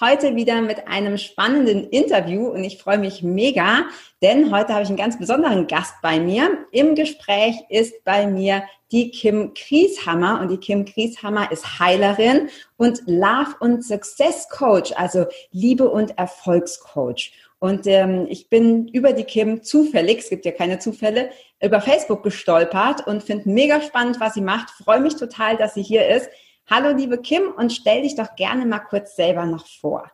[0.00, 3.86] Heute wieder mit einem spannenden Interview und ich freue mich mega,
[4.22, 6.66] denn heute habe ich einen ganz besonderen Gast bei mir.
[6.70, 13.00] Im Gespräch ist bei mir die Kim Krieshammer und die Kim Krieshammer ist Heilerin und
[13.06, 17.32] Love- und Success Coach, also Liebe- und Erfolgscoach.
[17.58, 21.30] Und ähm, ich bin über die Kim zufällig, es gibt ja keine Zufälle,
[21.60, 24.70] über Facebook gestolpert und finde mega spannend, was sie macht.
[24.70, 26.30] Freue mich total, dass sie hier ist.
[26.70, 30.10] Hallo, liebe Kim, und stell dich doch gerne mal kurz selber noch vor.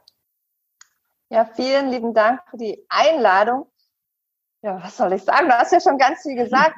[1.28, 3.68] Ja, vielen lieben Dank für die Einladung.
[4.62, 5.48] Ja, was soll ich sagen?
[5.48, 6.76] Du hast ja schon ganz viel gesagt.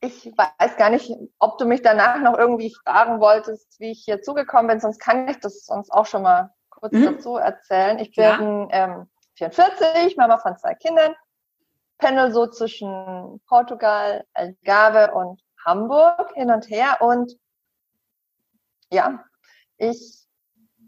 [0.00, 1.08] Ich weiß gar nicht,
[1.38, 5.28] ob du mich danach noch irgendwie fragen wolltest, wie ich hier zugekommen bin, sonst kann
[5.28, 7.14] ich das sonst auch schon mal kurz mhm.
[7.14, 8.00] dazu erzählen.
[8.00, 8.68] Ich bin ja.
[8.72, 11.14] ähm, 44, Mama von zwei Kindern,
[11.98, 17.38] pendel so zwischen Portugal, Algarve und Hamburg hin und her und
[18.92, 19.24] ja,
[19.78, 20.26] ich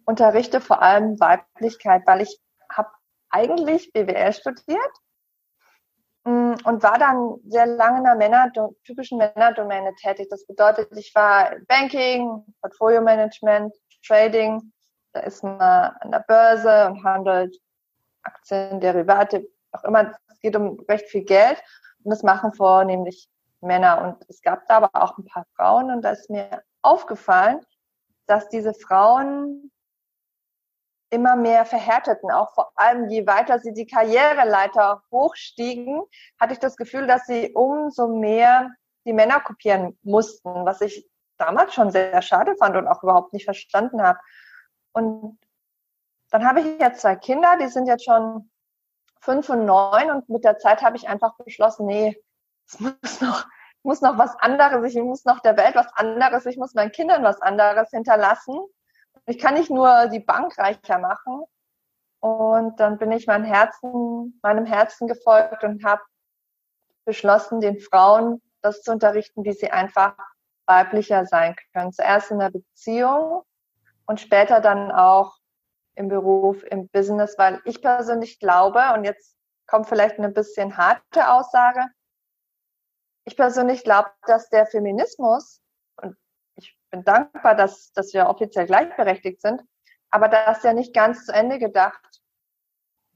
[0.05, 2.39] unterrichte vor allem Weiblichkeit, weil ich
[2.71, 2.91] habe
[3.31, 4.93] eigentlich BWL studiert
[6.25, 8.53] mm, und war dann sehr lange in der Männer,
[8.85, 10.29] typischen Männerdomäne tätig.
[10.31, 13.75] Das bedeutet, ich war Banking, Portfolio Management,
[14.07, 14.73] Trading.
[15.13, 17.57] Da ist man an der Börse und handelt
[18.23, 20.13] Aktien, Derivate, auch immer.
[20.29, 21.63] Es geht um recht viel Geld
[22.03, 23.29] und das machen vornehmlich
[23.61, 24.03] Männer.
[24.03, 27.61] Und es gab da aber auch ein paar Frauen und da ist mir aufgefallen,
[28.27, 29.71] dass diese Frauen
[31.11, 36.03] immer mehr verhärteten, auch vor allem je weiter sie die Karriereleiter hochstiegen,
[36.41, 38.71] hatte ich das Gefühl, dass sie umso mehr
[39.07, 43.45] die Männer kopieren mussten, was ich damals schon sehr schade fand und auch überhaupt nicht
[43.45, 44.19] verstanden habe.
[44.93, 45.39] Und
[46.31, 48.51] dann habe ich jetzt zwei Kinder, die sind jetzt schon
[49.21, 52.21] fünf und neun und mit der Zeit habe ich einfach beschlossen, nee,
[52.67, 53.47] es muss noch
[53.85, 57.23] muss noch was anderes, ich muss noch der Welt was anderes, ich muss meinen Kindern
[57.23, 58.59] was anderes hinterlassen.
[59.27, 61.45] Ich kann nicht nur die Bank reicher machen.
[62.21, 66.03] Und dann bin ich meinem Herzen, meinem Herzen gefolgt und habe
[67.05, 70.17] beschlossen, den Frauen das zu unterrichten, wie sie einfach
[70.67, 71.93] weiblicher sein können.
[71.93, 73.43] Zuerst in der Beziehung
[74.07, 75.37] und später dann auch
[75.97, 79.37] im Beruf, im Business, weil ich persönlich glaube, und jetzt
[79.67, 81.85] kommt vielleicht eine bisschen harte Aussage,
[83.25, 85.61] ich persönlich glaube, dass der Feminismus,
[86.01, 86.17] und
[86.57, 89.63] ich bin dankbar, dass, dass wir offiziell gleichberechtigt sind,
[90.11, 92.23] aber dass der nicht ganz zu Ende gedacht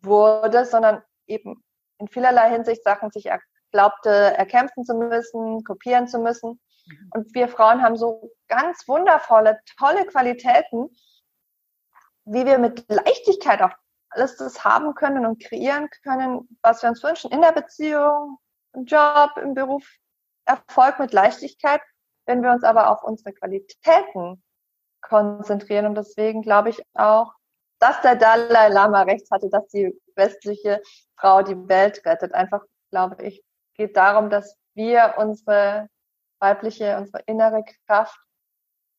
[0.00, 1.62] wurde, sondern eben
[1.98, 3.28] in vielerlei Hinsicht Sachen sich
[3.70, 6.60] glaubte, erkämpfen zu müssen, kopieren zu müssen.
[6.86, 7.10] Mhm.
[7.14, 10.88] Und wir Frauen haben so ganz wundervolle, tolle Qualitäten,
[12.24, 13.72] wie wir mit Leichtigkeit auch
[14.10, 18.38] alles das haben können und kreieren können, was wir uns wünschen in der Beziehung,
[18.74, 19.84] im Job, im Beruf,
[20.44, 21.80] Erfolg mit Leichtigkeit,
[22.26, 24.42] wenn wir uns aber auf unsere Qualitäten
[25.00, 25.86] konzentrieren.
[25.86, 27.32] Und deswegen glaube ich auch,
[27.78, 30.82] dass der Dalai Lama recht hatte, dass die westliche
[31.16, 32.34] Frau die Welt rettet.
[32.34, 33.42] Einfach, glaube ich,
[33.74, 35.88] geht darum, dass wir unsere
[36.40, 38.18] weibliche, unsere innere Kraft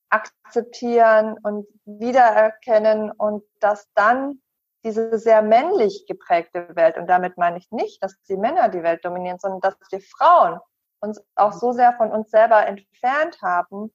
[0.10, 4.42] akzeptieren und wiedererkennen und dass dann
[4.84, 9.04] diese sehr männlich geprägte Welt, und damit meine ich nicht, dass die Männer die Welt
[9.04, 10.60] dominieren, sondern dass wir Frauen
[11.02, 13.94] uns auch so sehr von uns selber entfernt haben,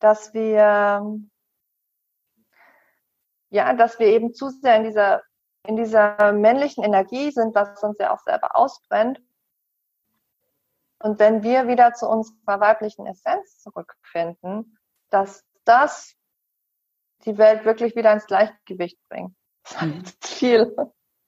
[0.00, 1.06] dass wir
[3.50, 5.22] ja, dass wir eben zu sehr in dieser
[5.64, 9.20] in dieser männlichen Energie sind, was uns ja auch selber ausbrennt.
[11.00, 14.78] Und wenn wir wieder zu unserer weiblichen Essenz zurückfinden,
[15.10, 16.14] dass das
[17.24, 19.34] die Welt wirklich wieder ins Gleichgewicht bringt.
[19.72, 20.74] Das viel.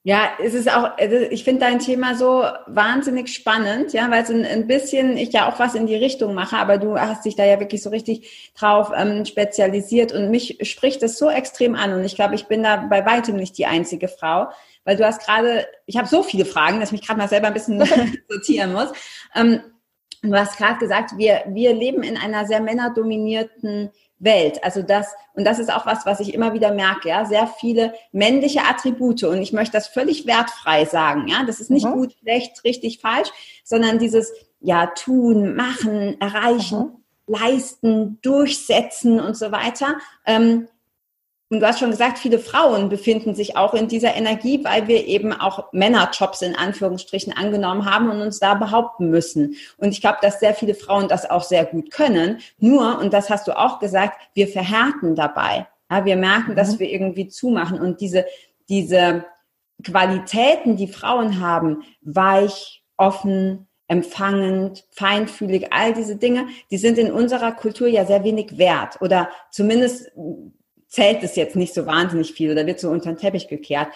[0.03, 4.45] Ja, es ist auch, ich finde dein Thema so wahnsinnig spannend, ja, weil es ein,
[4.45, 7.43] ein, bisschen, ich ja auch was in die Richtung mache, aber du hast dich da
[7.43, 12.05] ja wirklich so richtig drauf ähm, spezialisiert und mich spricht das so extrem an und
[12.05, 14.47] ich glaube, ich bin da bei weitem nicht die einzige Frau,
[14.85, 17.47] weil du hast gerade, ich habe so viele Fragen, dass ich mich gerade mal selber
[17.47, 17.83] ein bisschen
[18.29, 18.93] sortieren muss.
[19.35, 19.61] Ähm,
[20.21, 24.63] du hast gerade gesagt, wir, wir leben in einer sehr männerdominierten Welt.
[24.63, 27.93] Also das, und das ist auch was, was ich immer wieder merke, ja, sehr viele
[28.11, 29.23] männliche Attribute.
[29.23, 31.43] Und ich möchte das völlig wertfrei sagen, ja.
[31.45, 31.93] Das ist nicht mhm.
[31.93, 33.29] gut, schlecht, richtig, falsch,
[33.63, 37.03] sondern dieses, ja, tun, machen, erreichen, mhm.
[37.27, 39.95] leisten, durchsetzen und so weiter.
[40.25, 40.67] Ähm,
[41.49, 45.07] und du hast schon gesagt, viele Frauen befinden sich auch in dieser Energie, weil wir
[45.07, 49.55] eben auch Männerjobs in Anführungsstrichen angenommen haben und uns da behaupten müssen.
[49.77, 52.39] Und ich glaube, dass sehr viele Frauen das auch sehr gut können.
[52.59, 55.67] Nur, und das hast du auch gesagt, wir verhärten dabei.
[55.89, 56.55] Ja, wir merken, mhm.
[56.55, 58.25] dass wir irgendwie zumachen und diese,
[58.69, 59.25] diese
[59.83, 67.53] Qualitäten, die Frauen haben, weich, offen, empfangend, feinfühlig, all diese Dinge, die sind in unserer
[67.53, 70.11] Kultur ja sehr wenig wert oder zumindest
[70.89, 73.87] zählt es jetzt nicht so wahnsinnig viel oder wird so unter den Teppich gekehrt.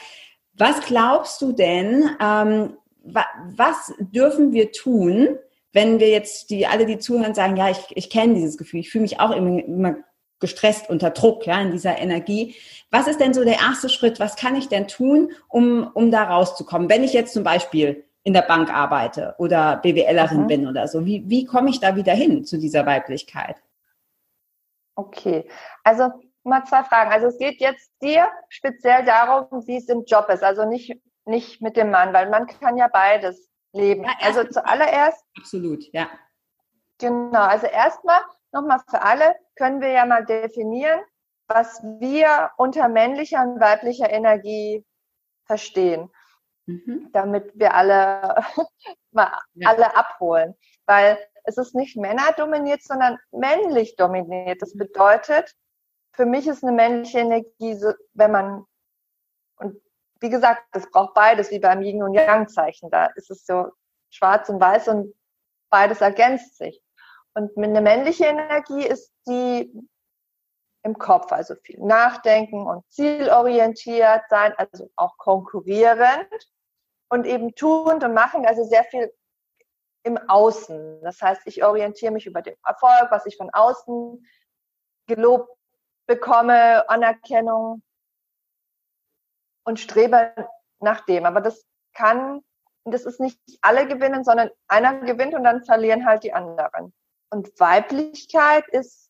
[0.53, 3.25] Was glaubst du denn, ähm, wa
[3.55, 5.37] was dürfen wir tun,
[5.73, 8.91] wenn wir jetzt die alle, die zuhören, sagen, ja, ich, ich kenne dieses Gefühl, ich
[8.91, 9.95] fühle mich auch immer, immer
[10.39, 12.55] gestresst unter Druck, ja, in dieser Energie.
[12.91, 14.19] Was ist denn so der erste Schritt?
[14.19, 16.89] Was kann ich denn tun, um, um da rauszukommen?
[16.89, 20.47] Wenn ich jetzt zum Beispiel in der Bank arbeite oder BWLerin mhm.
[20.47, 23.55] bin oder so, wie, wie komme ich da wieder hin zu dieser Weiblichkeit?
[24.95, 25.47] Okay,
[25.83, 26.11] also
[26.43, 27.11] mal zwei Fragen.
[27.11, 31.61] Also es geht jetzt dir speziell darum, wie es im Job ist, also nicht, nicht
[31.61, 34.03] mit dem Mann, weil man kann ja beides leben.
[34.03, 35.23] Ja, also zuallererst.
[35.37, 36.07] Absolut, ja.
[36.99, 41.01] Genau, also erstmal nochmal für alle können wir ja mal definieren,
[41.47, 44.85] was wir unter männlicher und weiblicher Energie
[45.45, 46.09] verstehen,
[46.65, 47.09] mhm.
[47.11, 48.43] damit wir alle
[49.11, 49.69] mal ja.
[49.69, 50.55] alle abholen,
[50.85, 54.61] weil es ist nicht männerdominiert, sondern männlich dominiert.
[54.61, 55.53] Das bedeutet,
[56.13, 58.65] für mich ist eine männliche Energie, so, wenn man,
[59.57, 59.81] und
[60.19, 62.89] wie gesagt, es braucht beides, wie beim Yin und Yang-Zeichen.
[62.89, 63.71] Da ist es so
[64.10, 65.13] schwarz und weiß und
[65.69, 66.81] beides ergänzt sich.
[67.33, 69.74] Und eine männliche Energie ist die
[70.83, 76.27] im Kopf, also viel nachdenken und zielorientiert sein, also auch konkurrierend
[77.10, 79.12] und eben tuend und machen, also sehr viel
[80.04, 81.01] im Außen.
[81.01, 84.27] Das heißt, ich orientiere mich über den Erfolg, was ich von außen
[85.07, 85.50] gelobt
[86.05, 87.81] bekomme Anerkennung
[89.63, 90.33] und strebe
[90.79, 91.25] nach dem.
[91.25, 92.41] Aber das kann,
[92.85, 96.94] das ist nicht alle gewinnen, sondern einer gewinnt und dann verlieren halt die anderen.
[97.29, 99.09] Und Weiblichkeit ist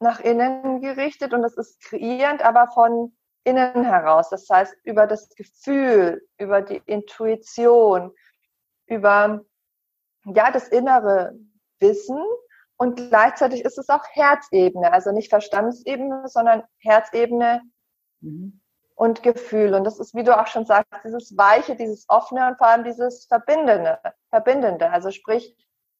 [0.00, 4.30] nach innen gerichtet und es ist kreierend, aber von innen heraus.
[4.30, 8.14] Das heißt, über das Gefühl, über die Intuition,
[8.86, 9.44] über
[10.24, 11.38] ja, das innere
[11.78, 12.22] Wissen
[12.80, 17.60] und gleichzeitig ist es auch Herzebene, also nicht Verstandesebene, sondern Herzebene
[18.22, 18.58] mhm.
[18.94, 19.74] und Gefühl.
[19.74, 22.84] Und das ist, wie du auch schon sagst, dieses Weiche, dieses Offene und vor allem
[22.84, 23.98] dieses Verbindende,
[24.30, 24.90] Verbindende.
[24.90, 25.54] Also sprich,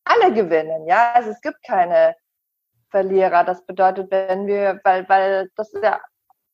[0.05, 1.13] alle gewinnen, ja.
[1.13, 2.17] Also es gibt keine
[2.89, 3.45] Verlierer.
[3.45, 6.01] Das bedeutet, wenn wir, weil, weil das ist ja,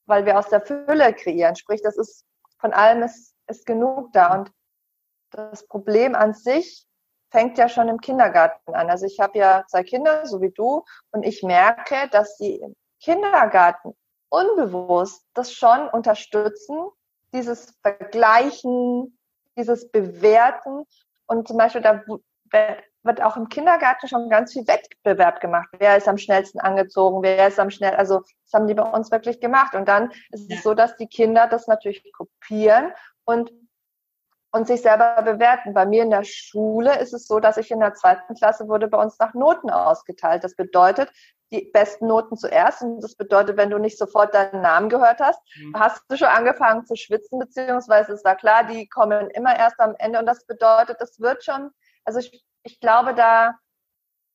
[0.06, 1.54] weil wir aus der Fülle kreieren.
[1.54, 2.24] Sprich, das ist
[2.58, 4.34] von allem ist, ist genug da.
[4.34, 4.50] Und
[5.30, 6.85] das Problem an sich
[7.36, 8.88] fängt ja schon im Kindergarten an.
[8.88, 12.74] Also ich habe ja zwei Kinder, so wie du, und ich merke, dass sie im
[12.98, 13.94] Kindergarten
[14.30, 16.88] unbewusst das schon unterstützen,
[17.34, 19.18] dieses Vergleichen,
[19.54, 20.84] dieses Bewerten.
[21.26, 22.02] Und zum Beispiel, da
[23.02, 25.68] wird auch im Kindergarten schon ganz viel Wettbewerb gemacht.
[25.78, 27.22] Wer ist am schnellsten angezogen?
[27.22, 27.96] Wer ist am schnell?
[27.96, 29.74] Also das haben die bei uns wirklich gemacht.
[29.74, 32.94] Und dann ist es so, dass die Kinder das natürlich kopieren
[33.26, 33.52] und
[34.56, 35.74] und sich selber bewerten.
[35.74, 38.88] Bei mir in der Schule ist es so, dass ich in der zweiten Klasse wurde
[38.88, 40.42] bei uns nach Noten ausgeteilt.
[40.42, 41.10] Das bedeutet,
[41.52, 42.82] die besten Noten zuerst.
[42.82, 45.78] Und das bedeutet, wenn du nicht sofort deinen Namen gehört hast, mhm.
[45.78, 49.94] hast du schon angefangen zu schwitzen, beziehungsweise es war klar, die kommen immer erst am
[49.98, 50.18] Ende.
[50.18, 51.70] Und das bedeutet, das wird schon,
[52.04, 53.54] also ich, ich glaube da,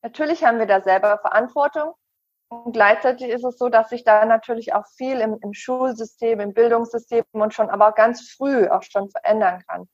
[0.04, 1.94] natürlich haben wir da selber Verantwortung.
[2.50, 6.54] Und gleichzeitig ist es so, dass sich da natürlich auch viel im, im Schulsystem, im
[6.54, 9.90] Bildungssystem und schon aber auch ganz früh auch schon verändern kann.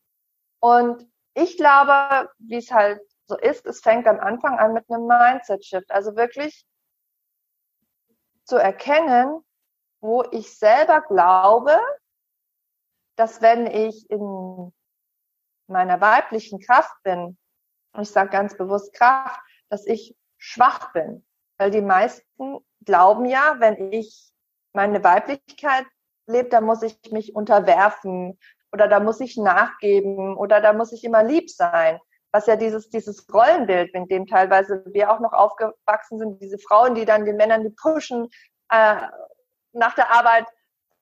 [0.60, 5.06] Und ich glaube, wie es halt so ist, es fängt am Anfang an mit einem
[5.06, 5.92] Mindset-Shift.
[5.92, 6.66] Also wirklich
[8.46, 9.42] zu erkennen,
[10.00, 11.78] wo ich selber glaube,
[13.18, 14.74] dass wenn ich in
[15.68, 17.38] meiner weiblichen Kraft bin,
[17.94, 21.26] und ich sage ganz bewusst Kraft, dass ich schwach bin.
[21.58, 24.32] Weil die meisten glauben ja, wenn ich
[24.74, 25.86] meine Weiblichkeit
[26.28, 28.40] lebe, dann muss ich mich unterwerfen,
[28.78, 32.00] oder da muss ich nachgeben oder da muss ich immer lieb sein.
[32.32, 36.94] Was ja dieses, dieses Rollenbild, in dem teilweise wir auch noch aufgewachsen sind, diese Frauen,
[36.94, 38.28] die dann den Männern die pushen,
[38.70, 38.98] äh,
[39.72, 40.46] nach der Arbeit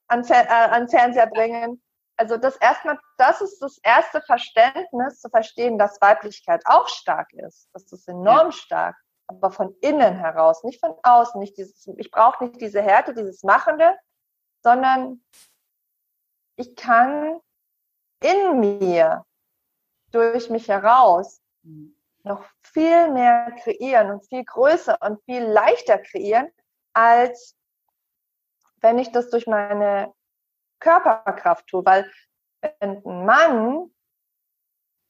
[0.08, 1.82] an, äh, an Fernseher bringen.
[2.16, 7.68] Also das erstmal, das ist das erste Verständnis zu verstehen, dass Weiblichkeit auch stark ist.
[7.74, 8.96] Das ist enorm stark,
[9.28, 13.44] aber von innen heraus, nicht von außen, nicht dieses, ich brauche nicht diese Härte, dieses
[13.44, 13.98] Machende,
[14.64, 15.22] sondern
[16.56, 17.42] ich kann
[18.26, 19.26] in mir,
[20.12, 21.42] durch mich heraus,
[22.24, 26.50] noch viel mehr kreieren und viel größer und viel leichter kreieren,
[26.94, 27.56] als
[28.82, 30.14] wenn ich das durch meine
[30.80, 32.12] Körperkraft tue, weil
[32.62, 33.92] wenn ein Mann,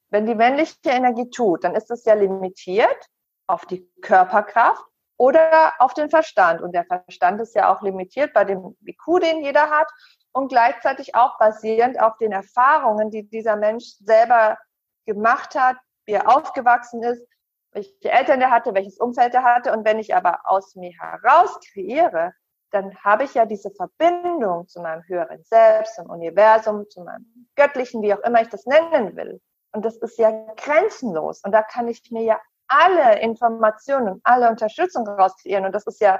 [0.09, 3.09] wenn die männliche Energie tut, dann ist es ja limitiert
[3.47, 4.83] auf die Körperkraft
[5.17, 6.61] oder auf den Verstand.
[6.61, 9.91] Und der Verstand ist ja auch limitiert bei dem IQ, den jeder hat
[10.35, 14.57] und gleichzeitig auch basierend auf den Erfahrungen, die dieser Mensch selber
[15.05, 17.25] gemacht hat, wie er aufgewachsen ist,
[17.71, 19.71] welche Eltern er hatte, welches Umfeld er hatte.
[19.71, 22.33] Und wenn ich aber aus mir heraus kreiere,
[22.71, 28.01] dann habe ich ja diese Verbindung zu meinem höheren Selbst, zum Universum, zu meinem Göttlichen,
[28.01, 29.39] wie auch immer ich das nennen will.
[29.71, 31.43] Und das ist ja grenzenlos.
[31.45, 35.65] Und da kann ich mir ja alle Informationen, alle Unterstützung rauskreieren.
[35.65, 36.19] Und das ist ja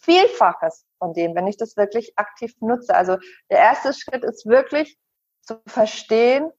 [0.00, 2.94] Vielfaches von dem, wenn ich das wirklich aktiv nutze.
[2.94, 3.18] Also
[3.50, 4.98] der erste Schritt ist wirklich
[5.42, 6.50] zu verstehen,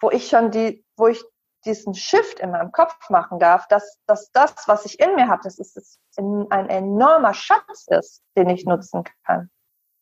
[0.00, 1.22] wo ich schon die, wo ich
[1.64, 5.42] diesen Shift in meinem Kopf machen darf, dass, dass das, was ich in mir habe,
[5.44, 9.48] das ist, ein enormer Schatz ist, den ich nutzen kann.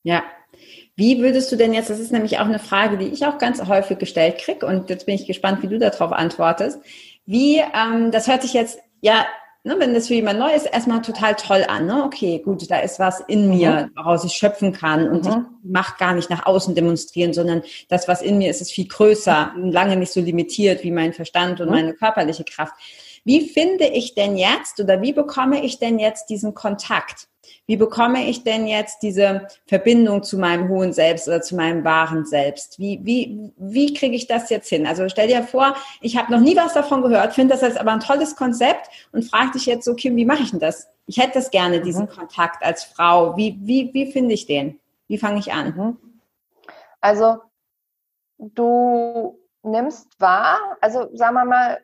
[0.03, 0.23] Ja.
[0.97, 3.65] Wie würdest du denn jetzt, das ist nämlich auch eine Frage, die ich auch ganz
[3.67, 6.83] häufig gestellt kriege und jetzt bin ich gespannt, wie du darauf antwortest.
[7.25, 9.27] Wie, ähm, das hört sich jetzt ja
[9.65, 11.87] ne, wenn das für jemand neu ist, erstmal total toll an.
[11.87, 12.05] Ne?
[12.05, 13.97] Okay, gut, da ist was in mir, mhm.
[13.97, 15.31] woraus ich schöpfen kann und mhm.
[15.31, 18.89] ich mache gar nicht nach außen demonstrieren, sondern das, was in mir ist, ist viel
[18.89, 21.75] größer, lange nicht so limitiert wie mein Verstand und mhm.
[21.75, 22.75] meine körperliche Kraft.
[23.25, 27.29] Wie finde ich denn jetzt oder wie bekomme ich denn jetzt diesen Kontakt?
[27.67, 32.25] Wie bekomme ich denn jetzt diese Verbindung zu meinem hohen Selbst oder zu meinem wahren
[32.25, 32.79] Selbst?
[32.79, 34.87] Wie, wie, wie kriege ich das jetzt hin?
[34.87, 37.93] Also stell dir vor, ich habe noch nie was davon gehört, finde das jetzt aber
[37.93, 40.89] ein tolles Konzept und frage dich jetzt so, Kim, wie mache ich denn das?
[41.07, 41.83] Ich hätte das gerne, mhm.
[41.85, 42.11] diesen mhm.
[42.11, 43.37] Kontakt als Frau.
[43.37, 44.81] Wie, wie, wie finde ich den?
[45.09, 45.75] Wie fange ich an?
[45.77, 45.97] Mhm.
[47.01, 47.39] Also
[48.39, 51.81] du nimmst wahr, also sagen wir mal,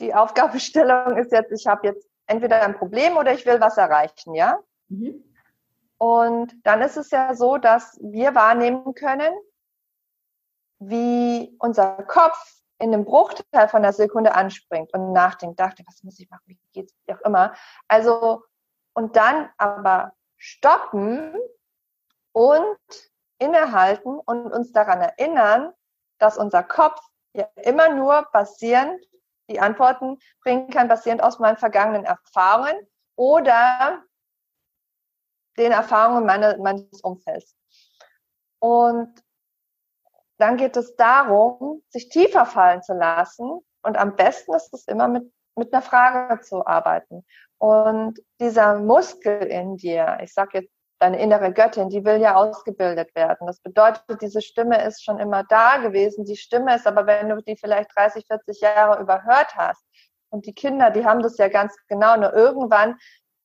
[0.00, 4.34] die Aufgabenstellung ist jetzt, ich habe jetzt entweder ein Problem oder ich will was erreichen,
[4.34, 4.58] ja?
[4.88, 5.22] Mhm.
[5.98, 9.32] Und dann ist es ja so, dass wir wahrnehmen können,
[10.78, 16.18] wie unser Kopf in einem Bruchteil von der Sekunde anspringt und nachdenkt, dachte, was muss
[16.18, 17.54] ich machen, wie geht's, wie auch immer.
[17.88, 18.42] Also,
[18.92, 21.34] und dann aber stoppen
[22.32, 22.78] und
[23.38, 25.72] innehalten und uns daran erinnern,
[26.18, 27.00] dass unser Kopf
[27.32, 29.02] ja immer nur basierend
[29.48, 32.76] die Antworten bringen kann, basierend aus meinen vergangenen Erfahrungen
[33.16, 34.02] oder
[35.56, 37.56] den Erfahrungen meine, meines Umfelds.
[38.58, 39.22] Und
[40.38, 43.60] dann geht es darum, sich tiefer fallen zu lassen.
[43.82, 47.24] Und am besten ist es immer mit, mit einer Frage zu arbeiten.
[47.58, 53.14] Und dieser Muskel in dir, ich sage jetzt deine innere Göttin, die will ja ausgebildet
[53.14, 53.46] werden.
[53.46, 56.24] Das bedeutet, diese Stimme ist schon immer da gewesen.
[56.24, 59.84] Die Stimme ist aber, wenn du die vielleicht 30, 40 Jahre überhört hast,
[60.30, 62.98] und die Kinder, die haben das ja ganz genau, nur irgendwann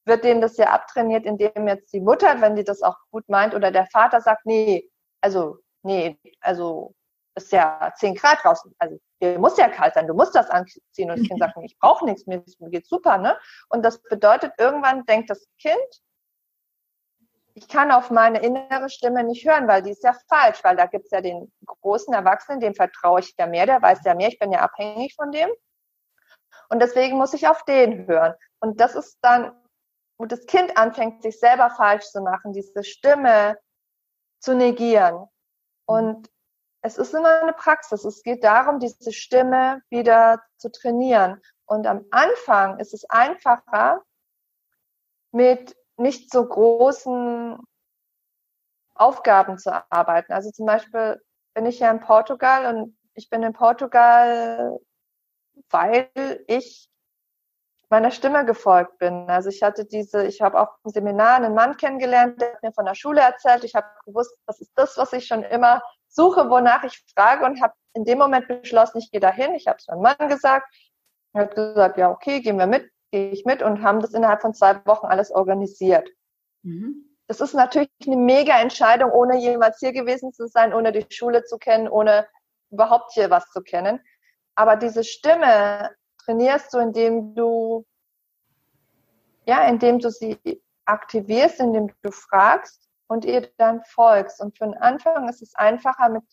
[0.05, 3.53] wird denen das ja abtrainiert, indem jetzt die Mutter, wenn die das auch gut meint,
[3.53, 4.89] oder der Vater sagt, nee,
[5.22, 6.96] also, nee, also,
[7.36, 11.12] ist ja 10 Grad draußen, also, dir muss ja kalt sein, du musst das anziehen.
[11.12, 13.38] Und das Kind sagt, nee, ich brauche nichts, mir geht's super, ne?
[13.70, 16.01] Und das bedeutet, irgendwann denkt das Kind,
[17.53, 20.86] ich kann auf meine innere Stimme nicht hören, weil die ist ja falsch, weil da
[20.86, 24.29] gibt es ja den großen Erwachsenen, dem vertraue ich ja mehr, der weiß ja mehr,
[24.29, 25.50] ich bin ja abhängig von dem.
[26.70, 28.34] Und deswegen muss ich auf den hören.
[28.60, 29.51] Und das ist dann,
[30.17, 33.58] wo das Kind anfängt, sich selber falsch zu machen, diese Stimme
[34.39, 35.27] zu negieren.
[35.86, 36.29] Und
[36.81, 38.05] es ist immer eine Praxis.
[38.05, 41.41] Es geht darum, diese Stimme wieder zu trainieren.
[41.65, 44.01] Und am Anfang ist es einfacher,
[45.31, 47.58] mit nicht so großen
[48.96, 50.34] Aufgaben zu arbeiten.
[50.34, 51.22] Also zum Beispiel
[51.53, 54.79] bin ich ja in Portugal und ich bin in Portugal,
[55.70, 56.10] weil
[56.48, 56.89] ich
[57.89, 59.29] meiner Stimme gefolgt bin.
[59.29, 62.72] Also ich hatte diese, ich habe auch im Seminar einen Mann kennengelernt, der hat mir
[62.72, 63.63] von der Schule erzählt.
[63.65, 67.62] Ich habe gewusst, das ist das, was ich schon immer suche, wonach ich frage und
[67.62, 69.53] habe in dem Moment beschlossen, ich gehe dahin.
[69.55, 70.74] Ich habe es meinem Mann gesagt.
[71.34, 74.53] Er hat gesagt, ja, okay, gehen wir mit ich mit und haben das innerhalb von
[74.53, 76.10] zwei Wochen alles organisiert.
[76.63, 77.06] Mhm.
[77.27, 81.44] Das ist natürlich eine mega Entscheidung, ohne jemals hier gewesen zu sein, ohne die Schule
[81.44, 82.27] zu kennen, ohne
[82.72, 84.01] überhaupt hier was zu kennen.
[84.56, 85.91] Aber diese Stimme
[86.25, 87.86] trainierst du, indem du,
[89.46, 90.38] ja, indem du sie
[90.86, 94.41] aktivierst, indem du fragst und ihr dann folgst.
[94.41, 96.24] Und für den Anfang ist es einfacher, mit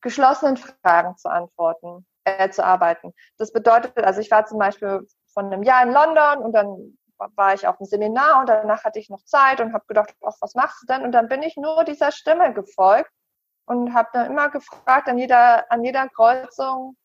[0.00, 3.12] geschlossenen Fragen zu antworten, äh, zu arbeiten.
[3.36, 6.98] Das bedeutet, also ich war zum Beispiel von einem Jahr in London und dann
[7.34, 10.36] war ich auf einem Seminar und danach hatte ich noch Zeit und habe gedacht, ach,
[10.40, 11.02] was machst du denn?
[11.02, 13.10] Und dann bin ich nur dieser Stimme gefolgt
[13.66, 16.96] und habe dann immer gefragt an jeder, an jeder Kreuzung,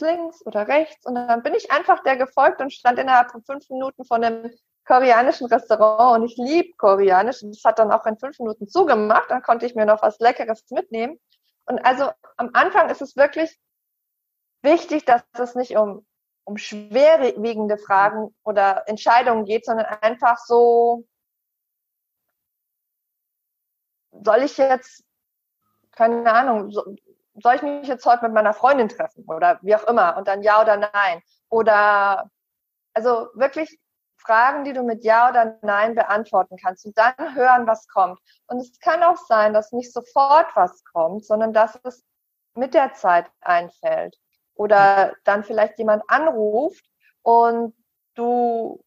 [0.00, 3.68] links oder rechts und dann bin ich einfach der gefolgt und stand innerhalb von fünf
[3.70, 4.50] Minuten vor einem
[4.84, 7.42] koreanischen Restaurant und ich liebe koreanisch.
[7.42, 9.30] Und das hat dann auch in fünf Minuten zugemacht.
[9.30, 11.18] Dann konnte ich mir noch was Leckeres mitnehmen.
[11.66, 13.58] Und also am Anfang ist es wirklich
[14.62, 16.04] wichtig, dass es nicht um,
[16.44, 21.04] um schwerwiegende Fragen oder Entscheidungen geht, sondern einfach so,
[24.12, 25.04] soll ich jetzt,
[25.92, 26.84] keine Ahnung, so,
[27.42, 30.42] soll ich mich jetzt heute mit meiner Freundin treffen oder wie auch immer und dann
[30.42, 32.30] ja oder nein oder
[32.94, 33.78] also wirklich
[34.22, 38.20] Fragen, die du mit Ja oder Nein beantworten kannst und dann hören, was kommt.
[38.46, 42.04] Und es kann auch sein, dass nicht sofort was kommt, sondern dass es
[42.54, 44.16] mit der Zeit einfällt.
[44.62, 46.84] Oder dann vielleicht jemand anruft
[47.22, 47.74] und
[48.14, 48.80] du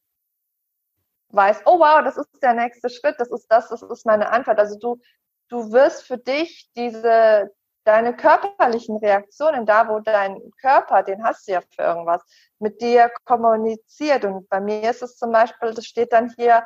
[1.30, 4.58] weißt, oh wow, das ist der nächste Schritt, das ist das, das ist meine Antwort.
[4.58, 5.02] Also du,
[5.50, 7.52] du wirst für dich diese,
[7.84, 12.24] deine körperlichen Reaktionen, da wo dein Körper, den hast du ja für irgendwas,
[12.60, 14.24] mit dir kommuniziert.
[14.24, 16.66] Und bei mir ist es zum Beispiel, das steht dann hier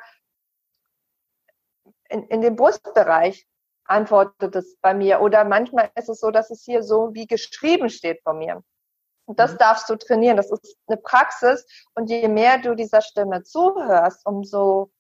[2.10, 3.48] in, in dem Brustbereich,
[3.86, 5.22] antwortet es bei mir.
[5.22, 8.64] Oder manchmal ist es so, dass es hier so wie geschrieben steht bei mir.
[9.30, 9.58] Und das mhm.
[9.60, 10.38] darfst du trainieren.
[10.38, 11.64] Das ist eine Praxis.
[11.94, 14.92] Und je mehr du dieser Stimme zuhörst, umso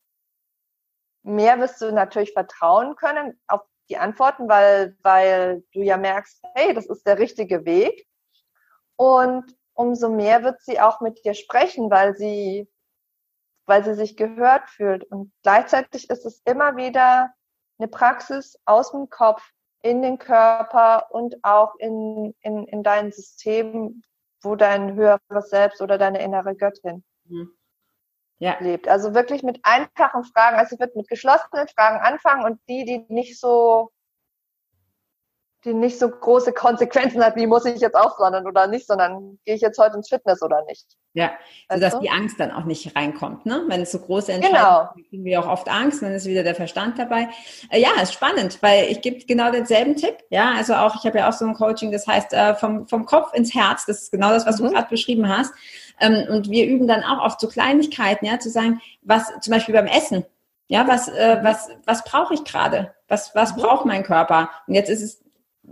[1.23, 6.75] mehr wirst du natürlich vertrauen können auf die Antworten, weil, weil du ja merkst, hey,
[6.75, 8.07] das ist der richtige Weg.
[8.97, 12.69] Und umso mehr wird sie auch mit dir sprechen, weil sie,
[13.65, 15.05] weil sie sich gehört fühlt.
[15.05, 17.33] Und gleichzeitig ist es immer wieder
[17.79, 19.41] eine Praxis aus dem Kopf
[19.81, 24.03] in den Körper und auch in, in, in dein System,
[24.41, 27.51] wo dein höheres Selbst oder deine innere Göttin mhm.
[28.39, 28.57] ja.
[28.59, 28.87] lebt.
[28.87, 30.57] Also wirklich mit einfachen Fragen.
[30.57, 33.91] Also ich würde mit geschlossenen Fragen anfangen und die, die nicht so
[35.65, 39.55] die nicht so große Konsequenzen hat, wie muss ich jetzt aufwandern oder nicht, sondern gehe
[39.55, 40.85] ich jetzt heute ins Fitness oder nicht.
[41.13, 41.31] Ja,
[41.67, 43.63] also dass die Angst dann auch nicht reinkommt, ne?
[43.67, 45.09] Wenn es so große Entscheidungen genau.
[45.09, 47.29] kriegen wir auch oft Angst, dann ist wieder der Verstand dabei.
[47.71, 50.17] Äh, ja, ist spannend, weil ich gebe genau denselben Tipp.
[50.29, 53.05] Ja, also auch, ich habe ja auch so ein Coaching, das heißt äh, vom, vom
[53.05, 54.67] Kopf ins Herz, das ist genau das, was mhm.
[54.67, 55.51] du gerade beschrieben hast.
[55.99, 59.73] Ähm, und wir üben dann auch oft so Kleinigkeiten, ja, zu sagen, was zum Beispiel
[59.73, 60.25] beim Essen,
[60.67, 62.93] ja, was, äh, was, was brauche ich gerade?
[63.07, 63.61] Was, was mhm.
[63.61, 64.51] braucht mein Körper?
[64.67, 65.23] Und jetzt ist es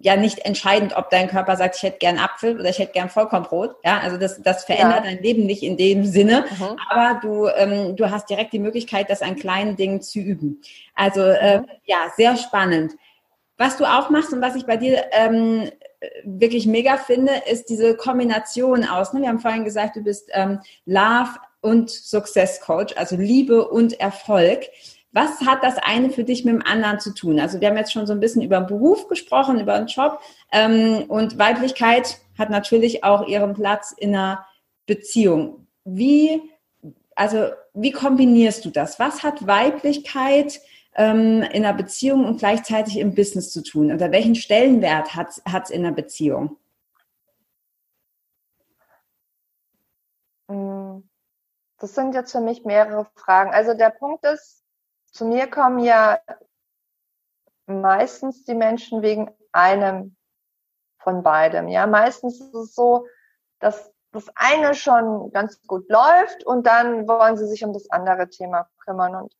[0.02, 3.10] ja nicht entscheidend, ob dein Körper sagt, ich hätte gern Apfel oder ich hätte gern
[3.10, 3.76] Vollkornbrot.
[3.84, 5.12] Ja, also das, das verändert ja.
[5.12, 6.78] dein Leben nicht in dem Sinne, mhm.
[6.90, 10.62] aber du, ähm, du hast direkt die Möglichkeit, das an kleinen Dingen zu üben.
[10.96, 11.66] Also äh, mhm.
[11.86, 12.94] ja, sehr spannend.
[13.58, 15.70] Was du auch machst und was ich bei dir ähm,
[16.24, 19.14] wirklich mega finde, ist diese Kombination aus.
[19.14, 19.22] Ne?
[19.22, 21.32] Wir haben vorhin gesagt, du bist ähm, Love
[21.62, 24.68] und Success Coach, also Liebe und Erfolg.
[25.18, 27.40] Was hat das eine für dich mit dem anderen zu tun?
[27.40, 30.20] Also wir haben jetzt schon so ein bisschen über den Beruf gesprochen, über den Job.
[30.52, 34.46] Ähm, und Weiblichkeit hat natürlich auch ihren Platz in einer
[34.86, 35.66] Beziehung.
[35.86, 36.40] Wie,
[37.16, 39.00] also wie kombinierst du das?
[39.00, 40.62] Was hat Weiblichkeit
[40.94, 43.92] ähm, in einer Beziehung und gleichzeitig im Business zu tun?
[43.92, 46.58] Oder welchen Stellenwert hat es in einer Beziehung?
[50.48, 51.10] Hm,
[51.80, 53.50] das sind jetzt für mich mehrere Fragen.
[53.50, 54.58] Also der Punkt ist,
[55.18, 56.20] zu mir kommen ja
[57.66, 60.16] meistens die Menschen wegen einem
[61.00, 61.68] von beidem.
[61.68, 63.08] Ja, meistens ist es so,
[63.60, 68.30] dass das eine schon ganz gut läuft und dann wollen sie sich um das andere
[68.30, 69.16] Thema kümmern.
[69.16, 69.36] Und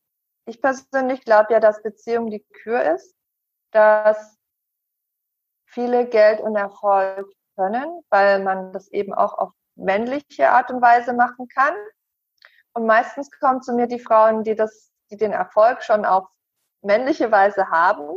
[0.46, 3.14] ich persönlich glaube ja, dass Beziehung die Kür ist,
[3.70, 4.36] dass
[5.64, 11.12] viele Geld und Erfolg können, weil man das eben auch auf männliche Art und Weise
[11.12, 11.74] machen kann.
[12.72, 16.28] Und meistens kommen zu mir die Frauen, die das die den Erfolg schon auf
[16.82, 18.08] männliche Weise haben.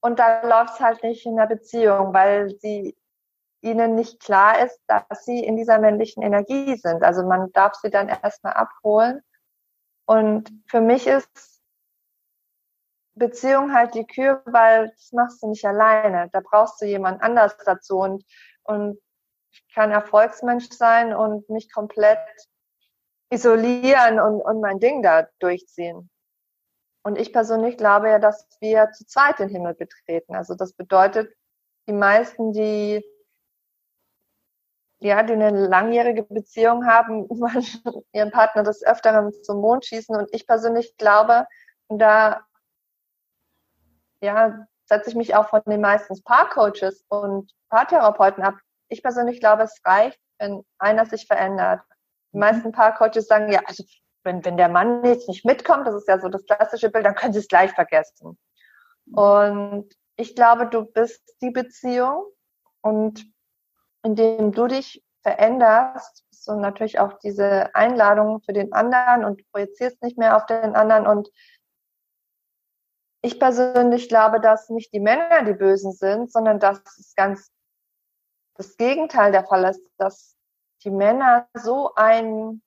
[0.00, 2.96] Und da läuft es halt nicht in der Beziehung, weil sie
[3.62, 7.02] ihnen nicht klar ist, dass sie in dieser männlichen Energie sind.
[7.02, 9.22] Also man darf sie dann erstmal abholen.
[10.04, 11.60] Und für mich ist
[13.14, 16.28] Beziehung halt die Kür, weil das machst du nicht alleine.
[16.32, 17.98] Da brauchst du jemand anders dazu.
[17.98, 18.24] Und,
[18.62, 19.00] und
[19.50, 22.20] ich kann Erfolgsmensch sein und mich komplett
[23.30, 26.10] isolieren und, und mein Ding da durchziehen.
[27.02, 30.34] Und ich persönlich glaube ja, dass wir zu zweit den Himmel betreten.
[30.34, 31.32] Also das bedeutet,
[31.86, 33.04] die meisten, die
[34.98, 37.28] ja, die eine langjährige Beziehung haben,
[38.12, 40.16] ihren Partner des Öfteren zum Mond schießen.
[40.16, 41.46] Und ich persönlich glaube,
[41.88, 42.46] da
[44.20, 48.54] ja, setze ich mich auch von den meisten Paarcoaches und Paartherapeuten ab.
[48.88, 51.82] Ich persönlich glaube, es reicht, wenn einer sich verändert.
[52.32, 53.84] Die meisten Paarcoaches sagen, ja, also
[54.24, 57.14] wenn, wenn der Mann jetzt nicht mitkommt, das ist ja so das klassische Bild, dann
[57.14, 58.38] können sie es gleich vergessen.
[59.12, 62.24] Und ich glaube, du bist die Beziehung
[62.80, 63.24] und
[64.02, 70.18] indem du dich veränderst, du natürlich auch diese Einladung für den anderen und projizierst nicht
[70.18, 71.06] mehr auf den anderen.
[71.06, 71.30] Und
[73.22, 77.50] ich persönlich glaube, dass nicht die Männer die Bösen sind, sondern dass es ganz
[78.54, 80.35] das Gegenteil der Fall ist, dass
[80.86, 82.62] die Männer so ein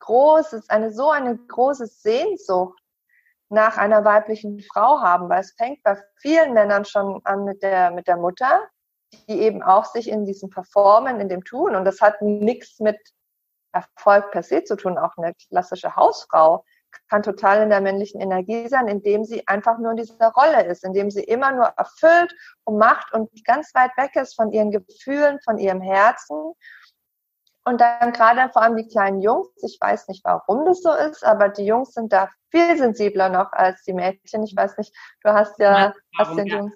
[0.00, 2.78] großes, eine so eine große Sehnsucht
[3.50, 7.90] nach einer weiblichen Frau haben, weil es fängt bei vielen Männern schon an mit der,
[7.90, 8.68] mit der Mutter,
[9.28, 12.98] die eben auch sich in diesem Performen, in dem Tun, und das hat nichts mit
[13.72, 16.64] Erfolg per se zu tun, auch eine klassische Hausfrau
[17.10, 20.84] kann total in der männlichen Energie sein, indem sie einfach nur in dieser Rolle ist,
[20.84, 25.38] indem sie immer nur erfüllt und macht und ganz weit weg ist von ihren Gefühlen,
[25.44, 26.54] von ihrem Herzen
[27.68, 31.22] und dann gerade vor allem die kleinen Jungs, ich weiß nicht, warum das so ist,
[31.22, 34.42] aber die Jungs sind da viel sensibler noch als die Mädchen.
[34.42, 36.56] Ich weiß nicht, du hast ja, ja hast den ja.
[36.56, 36.74] Jungs.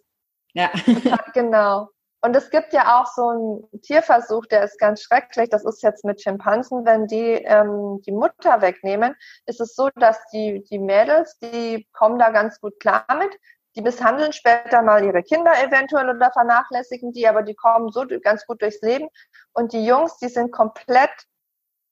[0.52, 0.70] Ja.
[1.34, 1.88] genau.
[2.20, 5.48] Und es gibt ja auch so einen Tierversuch, der ist ganz schrecklich.
[5.48, 10.24] Das ist jetzt mit Schimpansen, wenn die ähm, die Mutter wegnehmen, ist es so, dass
[10.32, 13.34] die, die Mädels, die kommen da ganz gut klar mit
[13.74, 18.46] die misshandeln später mal ihre Kinder eventuell oder vernachlässigen die, aber die kommen so ganz
[18.46, 19.08] gut durchs Leben.
[19.52, 21.10] Und die Jungs, die sind komplett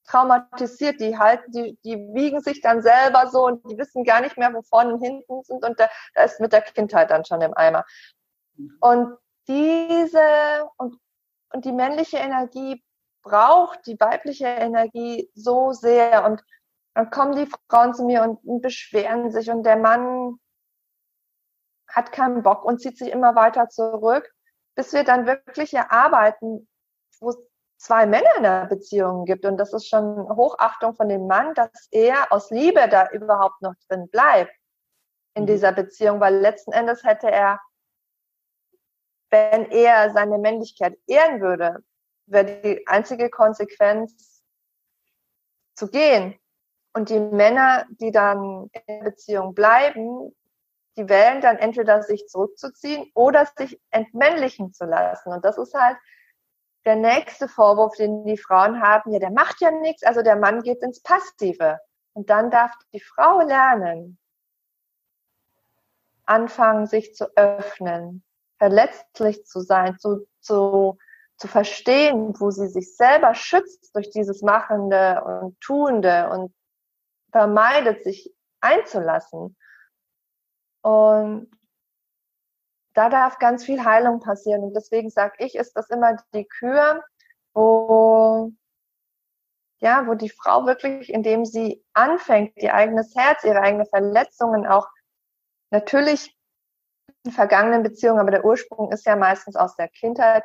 [0.07, 4.37] traumatisiert, die halten, die, die wiegen sich dann selber so und die wissen gar nicht
[4.37, 7.41] mehr, wo vorne und hinten sind und da, da ist mit der Kindheit dann schon
[7.41, 7.85] im Eimer.
[8.81, 9.17] Und
[9.47, 10.99] diese und,
[11.53, 12.83] und die männliche Energie
[13.23, 16.43] braucht die weibliche Energie so sehr und
[16.95, 20.39] dann kommen die Frauen zu mir und, und beschweren sich und der Mann
[21.91, 24.33] hat keinen Bock und zieht sich immer weiter zurück,
[24.75, 26.69] bis wir dann wirklich erarbeiten,
[27.21, 27.39] wo es
[27.79, 29.45] zwei Männer in der Beziehung gibt.
[29.45, 33.75] Und das ist schon Hochachtung von dem Mann, dass er aus Liebe da überhaupt noch
[33.89, 34.55] drin bleibt
[35.35, 35.47] in mhm.
[35.47, 37.61] dieser Beziehung, weil letzten Endes hätte er,
[39.31, 41.83] wenn er seine Männlichkeit ehren würde,
[42.27, 44.43] wäre die einzige Konsequenz
[45.75, 46.39] zu gehen.
[46.93, 50.35] Und die Männer, die dann in der Beziehung bleiben,
[51.01, 55.33] die wählen dann entweder sich zurückzuziehen oder sich entmännlichen zu lassen.
[55.33, 55.97] Und das ist halt
[56.85, 59.13] der nächste Vorwurf, den die Frauen haben.
[59.13, 61.79] Ja, der macht ja nichts, also der Mann geht ins Passive.
[62.13, 64.19] Und dann darf die Frau lernen,
[66.27, 68.23] anfangen, sich zu öffnen,
[68.59, 70.99] verletzlich zu sein, zu, zu,
[71.37, 76.55] zu verstehen, wo sie sich selber schützt durch dieses Machende und Tuende und
[77.33, 79.57] vermeidet, sich einzulassen.
[80.83, 81.51] Und
[82.95, 84.63] da darf ganz viel Heilung passieren.
[84.63, 87.03] Und deswegen sage ich, ist das immer die Kür,
[87.55, 88.53] wo,
[89.79, 94.89] ja, wo die Frau wirklich, indem sie anfängt, ihr eigenes Herz, ihre eigenen Verletzungen auch
[95.71, 96.37] natürlich
[97.25, 100.45] in vergangenen Beziehungen, aber der Ursprung ist ja meistens aus der Kindheit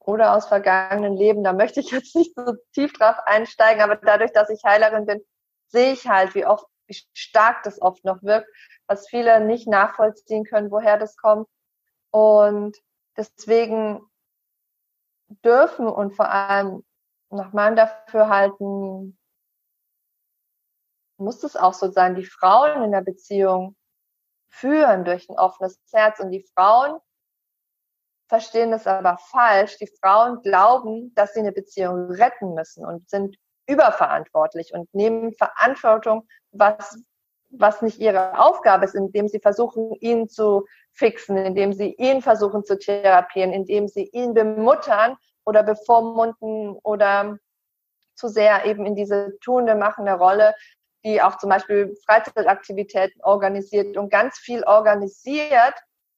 [0.00, 1.44] oder aus vergangenen Leben.
[1.44, 5.20] Da möchte ich jetzt nicht so tief drauf einsteigen, aber dadurch, dass ich Heilerin bin,
[5.68, 8.48] sehe ich halt, wie oft, wie stark das oft noch wirkt
[8.88, 11.46] was viele nicht nachvollziehen können, woher das kommt.
[12.10, 12.76] Und
[13.16, 14.00] deswegen
[15.44, 16.84] dürfen und vor allem
[17.30, 19.18] nach meinem Dafürhalten
[21.18, 23.76] muss es auch so sein, die Frauen in der Beziehung
[24.48, 26.98] führen durch ein offenes Herz und die Frauen
[28.28, 29.76] verstehen das aber falsch.
[29.78, 36.26] Die Frauen glauben, dass sie eine Beziehung retten müssen und sind überverantwortlich und nehmen Verantwortung,
[36.52, 37.02] was
[37.50, 42.64] was nicht ihre Aufgabe ist, indem sie versuchen, ihn zu fixen, indem sie ihn versuchen
[42.64, 47.38] zu therapieren, indem sie ihn bemuttern oder bevormunden oder
[48.14, 50.54] zu sehr eben in diese tuende, machende Rolle,
[51.04, 55.74] die auch zum Beispiel Freizeitaktivitäten organisiert und ganz viel organisiert,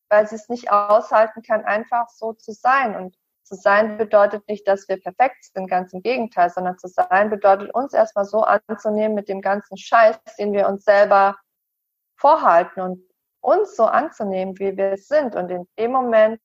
[0.08, 2.96] weil sie es nicht aushalten kann, einfach so zu sein.
[2.96, 3.16] Und
[3.50, 7.74] zu sein bedeutet nicht, dass wir perfekt sind, ganz im Gegenteil, sondern zu sein bedeutet
[7.74, 11.36] uns erstmal so anzunehmen mit dem ganzen Scheiß, den wir uns selber
[12.16, 13.02] vorhalten und
[13.40, 15.34] uns so anzunehmen, wie wir es sind.
[15.34, 16.40] Und in dem Moment,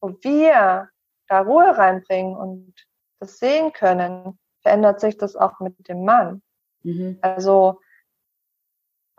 [0.00, 0.88] wo wir
[1.28, 2.74] da Ruhe reinbringen und
[3.20, 6.42] das sehen können, verändert sich das auch mit dem Mann.
[6.82, 7.18] Mhm.
[7.20, 7.80] Also,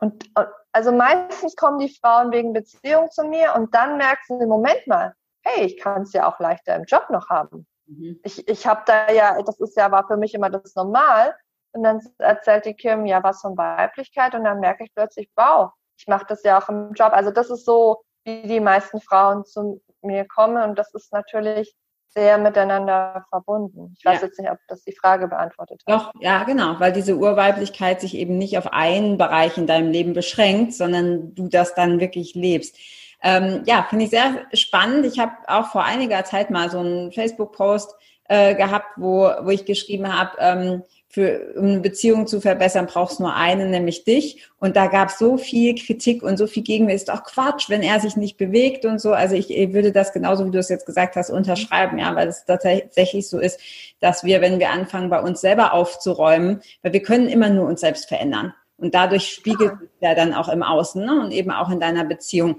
[0.02, 0.30] und,
[0.74, 5.14] also meistens kommen die Frauen wegen Beziehung zu mir und dann merken sie, Moment mal,
[5.50, 7.68] hey, ich kann es ja auch leichter im Job noch haben.
[7.88, 8.20] Mhm.
[8.24, 11.36] Ich, ich habe da ja, das ist ja, war für mich immer das Normal.
[11.72, 15.72] Und dann erzählt die Kim ja was von Weiblichkeit und dann merke ich plötzlich, wow,
[15.98, 17.14] ich mache das ja auch im Job.
[17.14, 21.76] Also das ist so, wie die meisten Frauen zu mir kommen und das ist natürlich
[22.12, 23.94] sehr miteinander verbunden.
[23.98, 24.28] Ich weiß ja.
[24.28, 25.94] jetzt nicht, ob das die Frage beantwortet hat.
[25.94, 30.14] Doch, ja, genau, weil diese Urweiblichkeit sich eben nicht auf einen Bereich in deinem Leben
[30.14, 32.78] beschränkt, sondern du das dann wirklich lebst.
[33.22, 35.06] Ähm, ja, finde ich sehr spannend.
[35.06, 37.96] Ich habe auch vor einiger Zeit mal so einen Facebook-Post
[38.30, 43.20] äh, gehabt, wo, wo ich geschrieben habe, ähm, für, um eine Beziehung zu verbessern, brauchst
[43.20, 44.48] nur eine, nämlich dich.
[44.60, 46.94] Und da gab es so viel Kritik und so viel Gegenwehr.
[46.94, 49.12] Ist doch Quatsch, wenn er sich nicht bewegt und so.
[49.12, 52.28] Also ich, ich würde das genauso, wie du es jetzt gesagt hast, unterschreiben, ja, weil
[52.28, 53.60] es tatsächlich so ist,
[54.00, 57.82] dass wir, wenn wir anfangen, bei uns selber aufzuräumen, weil wir können immer nur uns
[57.82, 58.54] selbst verändern.
[58.78, 61.20] Und dadurch spiegelt sich ja dann auch im Außen ne?
[61.20, 62.58] und eben auch in deiner Beziehung.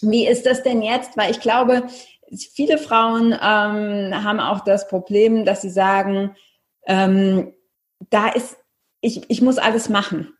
[0.00, 1.16] Wie ist das denn jetzt?
[1.16, 1.84] Weil ich glaube,
[2.54, 6.36] viele Frauen ähm, haben auch das Problem, dass sie sagen,
[6.86, 7.54] ähm,
[8.10, 8.56] da ist,
[9.00, 10.34] ich, ich muss alles machen.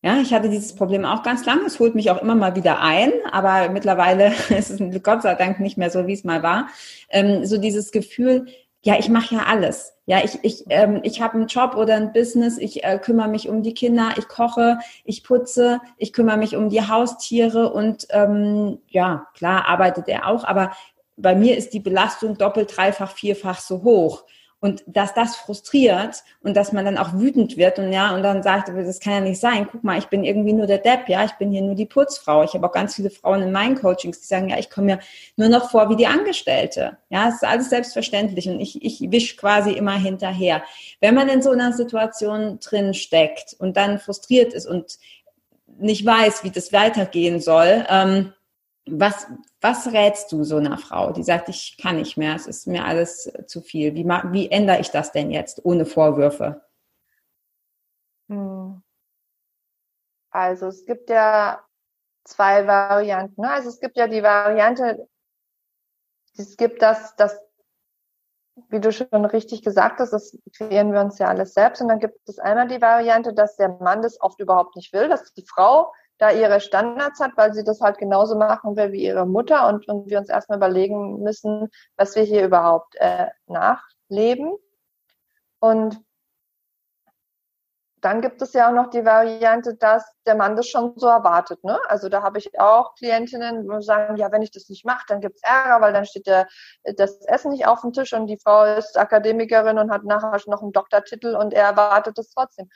[0.00, 1.62] Ja, ich hatte dieses Problem auch ganz lange.
[1.62, 5.58] Es holt mich auch immer mal wieder ein, aber mittlerweile ist es Gott sei Dank
[5.58, 6.68] nicht mehr so, wie es mal war.
[7.08, 8.46] Ähm, so dieses Gefühl,
[8.88, 9.92] ja, ich mache ja alles.
[10.06, 13.46] Ja, ich, ich, ähm, ich habe einen Job oder ein Business, ich äh, kümmere mich
[13.50, 18.78] um die Kinder, ich koche, ich putze, ich kümmere mich um die Haustiere und ähm,
[18.88, 20.72] ja, klar arbeitet er auch, aber
[21.18, 24.24] bei mir ist die Belastung doppelt, dreifach, vierfach so hoch.
[24.60, 28.42] Und dass das frustriert und dass man dann auch wütend wird und ja, und dann
[28.42, 29.68] sagt, das kann ja nicht sein.
[29.70, 32.42] Guck mal, ich bin irgendwie nur der Depp, ja, ich bin hier nur die Putzfrau.
[32.42, 34.98] Ich habe auch ganz viele Frauen in meinen Coachings, die sagen, ja, ich komme mir
[35.36, 36.98] nur noch vor wie die Angestellte.
[37.08, 40.64] Ja, es ist alles selbstverständlich und ich, ich wisch quasi immer hinterher.
[41.00, 44.98] Wenn man in so einer Situation drin steckt und dann frustriert ist und
[45.78, 48.32] nicht weiß, wie das weitergehen soll, ähm,
[48.90, 49.26] was,
[49.60, 52.84] was rätst du so einer Frau, die sagt, ich kann nicht mehr, es ist mir
[52.84, 53.94] alles zu viel?
[53.94, 56.62] Wie, wie ändere ich das denn jetzt ohne Vorwürfe?
[58.28, 58.82] Hm.
[60.30, 61.64] Also es gibt ja
[62.24, 63.40] zwei Varianten.
[63.40, 63.50] Ne?
[63.50, 65.08] Also es gibt ja die Variante,
[66.36, 67.40] es gibt das, das,
[68.68, 71.80] wie du schon richtig gesagt hast, das kreieren wir uns ja alles selbst.
[71.80, 75.08] Und dann gibt es einmal die Variante, dass der Mann das oft überhaupt nicht will,
[75.08, 79.04] dass die Frau da ihre Standards hat, weil sie das halt genauso machen will wie
[79.04, 84.54] ihre Mutter und, und wir uns erstmal überlegen müssen, was wir hier überhaupt äh, nachleben.
[85.60, 86.00] Und
[88.00, 91.62] dann gibt es ja auch noch die Variante, dass der Mann das schon so erwartet.
[91.64, 91.78] Ne?
[91.88, 95.20] Also da habe ich auch Klientinnen, die sagen, ja, wenn ich das nicht mache, dann
[95.20, 96.46] gibt es Ärger, weil dann steht der,
[96.96, 100.62] das Essen nicht auf dem Tisch und die Frau ist Akademikerin und hat nachher noch
[100.62, 102.68] einen Doktortitel und er erwartet es trotzdem.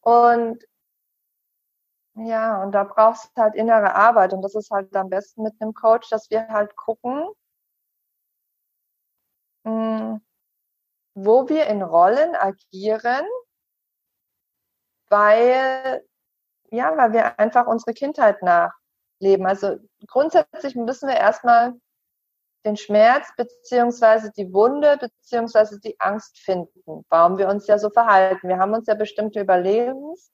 [0.00, 0.62] Und
[2.16, 5.54] ja, und da brauchst du halt innere Arbeit und das ist halt am besten mit
[5.60, 7.28] einem Coach, dass wir halt gucken,
[9.64, 10.20] hm,
[11.14, 13.26] wo wir in Rollen agieren,
[15.08, 16.06] weil,
[16.70, 19.46] ja, weil wir einfach unsere Kindheit nachleben.
[19.46, 19.76] Also
[20.06, 21.74] grundsätzlich müssen wir erstmal
[22.64, 28.48] den Schmerz beziehungsweise die Wunde beziehungsweise die Angst finden, warum wir uns ja so verhalten.
[28.48, 30.32] Wir haben uns ja bestimmte Überlebens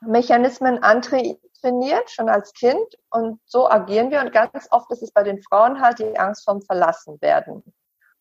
[0.00, 2.98] Mechanismen antrainiert, schon als Kind.
[3.10, 4.20] Und so agieren wir.
[4.20, 7.62] Und ganz oft ist es bei den Frauen halt die Angst vom Verlassenwerden.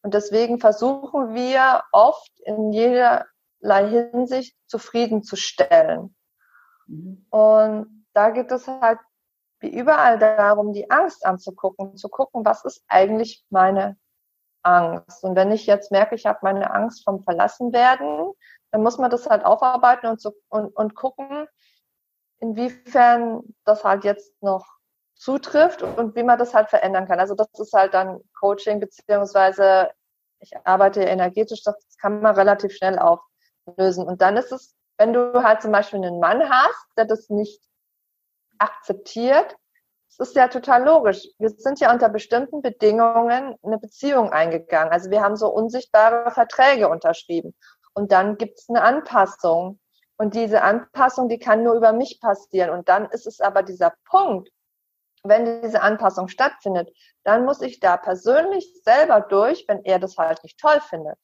[0.02, 6.16] Und deswegen versuchen wir oft in jederlei Hinsicht zufriedenzustellen.
[6.88, 7.26] Mhm.
[7.30, 9.00] Und da geht es halt
[9.60, 13.98] wie überall darum, die Angst anzugucken, zu gucken, was ist eigentlich meine
[14.64, 15.24] Angst.
[15.24, 18.32] Und wenn ich jetzt merke, ich habe meine Angst vom Verlassenwerden,
[18.72, 21.48] dann muss man das halt aufarbeiten und, so, und, und gucken,
[22.40, 24.66] inwiefern das halt jetzt noch
[25.16, 27.20] zutrifft und wie man das halt verändern kann.
[27.20, 29.90] Also das ist halt dann Coaching beziehungsweise
[30.40, 34.08] ich arbeite energetisch, das kann man relativ schnell auflösen.
[34.08, 37.62] Und dann ist es, wenn du halt zum Beispiel einen Mann hast, der das nicht
[38.58, 39.56] akzeptiert,
[40.18, 41.28] das ist ja total logisch.
[41.38, 44.92] Wir sind ja unter bestimmten Bedingungen eine Beziehung eingegangen.
[44.92, 47.54] Also wir haben so unsichtbare Verträge unterschrieben.
[47.94, 49.80] Und dann gibt es eine Anpassung.
[50.20, 52.72] Und diese Anpassung, die kann nur über mich passieren.
[52.72, 54.50] Und dann ist es aber dieser Punkt,
[55.24, 56.92] wenn diese Anpassung stattfindet,
[57.24, 61.18] dann muss ich da persönlich selber durch, wenn er das halt nicht toll findet.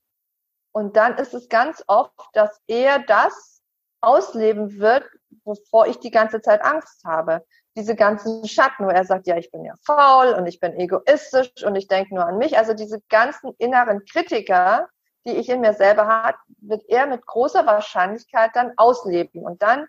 [0.71, 3.62] Und dann ist es ganz oft, dass er das
[4.01, 5.05] ausleben wird,
[5.43, 7.45] wovor ich die ganze Zeit Angst habe.
[7.75, 11.51] Diese ganzen Schatten, wo er sagt, ja, ich bin ja faul und ich bin egoistisch
[11.65, 12.58] und ich denke nur an mich.
[12.58, 14.88] Also diese ganzen inneren Kritiker,
[15.25, 19.43] die ich in mir selber habe, wird er mit großer Wahrscheinlichkeit dann ausleben.
[19.43, 19.88] Und dann,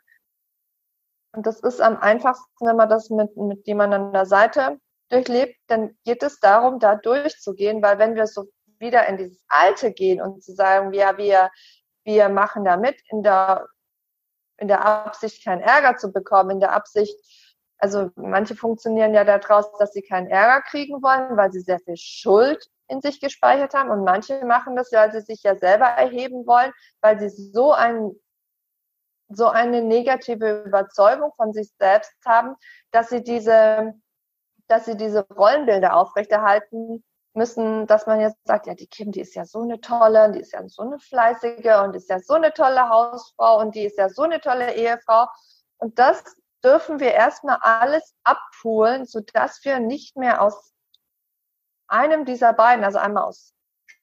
[1.32, 4.78] und das ist am einfachsten, wenn man das mit, mit jemandem an der Seite
[5.10, 8.46] durchlebt, dann geht es darum, da durchzugehen, weil wenn wir so
[8.78, 11.50] wieder in dieses Alte gehen und zu sagen, ja, wir,
[12.04, 13.66] wir machen da mit in der,
[14.58, 17.16] in der Absicht, keinen Ärger zu bekommen, in der Absicht,
[17.78, 21.96] also manche funktionieren ja daraus, dass sie keinen Ärger kriegen wollen, weil sie sehr viel
[21.96, 23.90] Schuld in sich gespeichert haben.
[23.90, 28.12] Und manche machen das, weil sie sich ja selber erheben wollen, weil sie so ein
[29.28, 32.54] so eine negative Überzeugung von sich selbst haben,
[32.92, 33.94] dass sie diese,
[34.68, 39.34] dass sie diese Rollenbilder aufrechterhalten müssen, dass man jetzt sagt, ja, die Kim, die ist
[39.34, 42.52] ja so eine tolle, die ist ja so eine fleißige und ist ja so eine
[42.52, 45.26] tolle Hausfrau und die ist ja so eine tolle Ehefrau.
[45.78, 46.24] Und das
[46.64, 50.72] dürfen wir erstmal alles abholen, sodass wir nicht mehr aus
[51.88, 53.54] einem dieser beiden, also einmal aus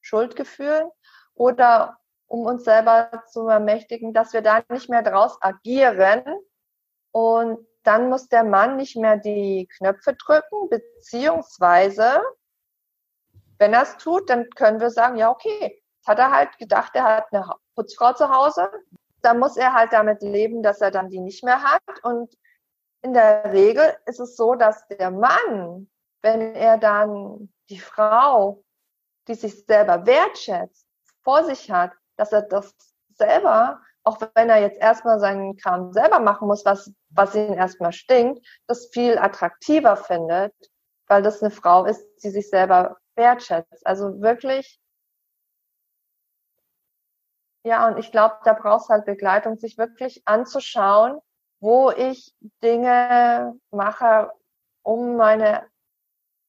[0.02, 0.90] Schuldgefühlen
[1.34, 6.24] oder um uns selber zu ermächtigen, dass wir da nicht mehr draus agieren.
[7.12, 12.22] Und dann muss der Mann nicht mehr die Knöpfe drücken, beziehungsweise,
[13.60, 17.04] wenn er es tut, dann können wir sagen, ja, okay, hat er halt gedacht, er
[17.04, 18.70] hat eine Putzfrau zu Hause.
[19.22, 21.82] Dann muss er halt damit leben, dass er dann die nicht mehr hat.
[22.04, 22.36] Und
[23.04, 25.90] in der Regel ist es so, dass der Mann,
[26.22, 28.64] wenn er dann die Frau,
[29.28, 30.86] die sich selber wertschätzt,
[31.24, 32.76] vor sich hat, dass er das
[33.16, 37.94] selber, auch wenn er jetzt erstmal seinen Kram selber machen muss, was, was ihn erstmal
[37.94, 40.54] stinkt, das viel attraktiver findet,
[41.08, 43.86] weil das eine Frau ist, die sich selber wertschätzt.
[43.86, 44.80] Also wirklich,
[47.66, 51.20] ja, und ich glaube, da brauchst halt Begleitung, sich wirklich anzuschauen,
[51.62, 54.32] wo ich Dinge mache,
[54.82, 55.66] um meine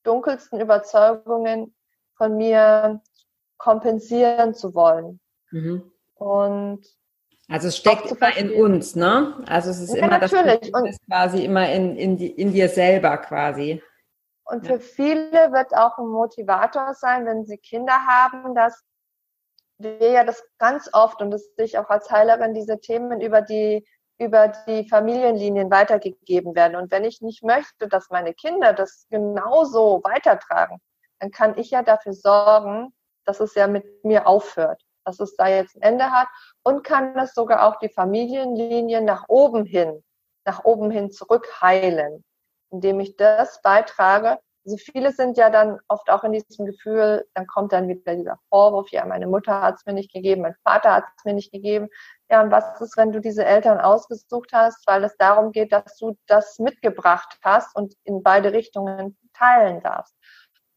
[0.05, 1.75] dunkelsten Überzeugungen
[2.17, 3.03] von mir
[3.59, 5.21] kompensieren zu wollen.
[5.51, 5.91] Mhm.
[6.15, 6.87] Und
[7.49, 9.43] also es steckt immer in uns, ne?
[9.47, 10.73] Also es ist ja, immer natürlich.
[10.73, 13.83] das ist quasi immer in, in, die, in dir selber quasi.
[14.45, 18.83] Und für viele wird auch ein Motivator sein, wenn sie Kinder haben, dass
[19.79, 23.43] wir ja das ganz oft und das sehe ich auch als Heilerin diese Themen über
[23.43, 23.87] die
[24.19, 26.77] über die Familienlinien weitergegeben werden.
[26.77, 30.81] Und wenn ich nicht möchte, dass meine Kinder das genauso weitertragen,
[31.19, 32.93] dann kann ich ja dafür sorgen,
[33.25, 36.29] dass es ja mit mir aufhört, dass es da jetzt ein Ende hat
[36.63, 40.03] und kann das sogar auch die Familienlinien nach oben hin,
[40.45, 42.25] nach oben hin zurückheilen,
[42.71, 47.47] indem ich das beitrage, also viele sind ja dann oft auch in diesem Gefühl, dann
[47.47, 50.95] kommt dann wieder dieser Vorwurf, ja, meine Mutter hat es mir nicht gegeben, mein Vater
[50.95, 51.89] hat es mir nicht gegeben.
[52.31, 55.97] Ja, und was ist, wenn du diese Eltern ausgesucht hast, weil es darum geht, dass
[55.99, 60.15] du das mitgebracht hast und in beide Richtungen teilen darfst.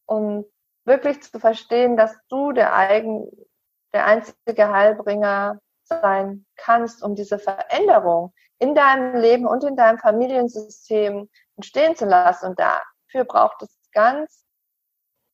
[0.06, 0.46] Und
[0.86, 3.30] wirklich zu verstehen, dass du der eigen,
[3.94, 11.30] der einzige Heilbringer sein kannst, um diese Veränderung in deinem Leben und in deinem Familiensystem
[11.56, 12.48] entstehen zu lassen.
[12.48, 14.46] Und dafür braucht es ganz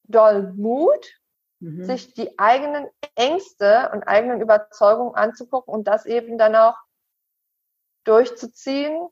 [0.03, 1.19] doll Mut,
[1.59, 1.83] mhm.
[1.83, 6.77] sich die eigenen Ängste und eigenen Überzeugungen anzugucken und das eben dann auch
[8.05, 9.05] durchzuziehen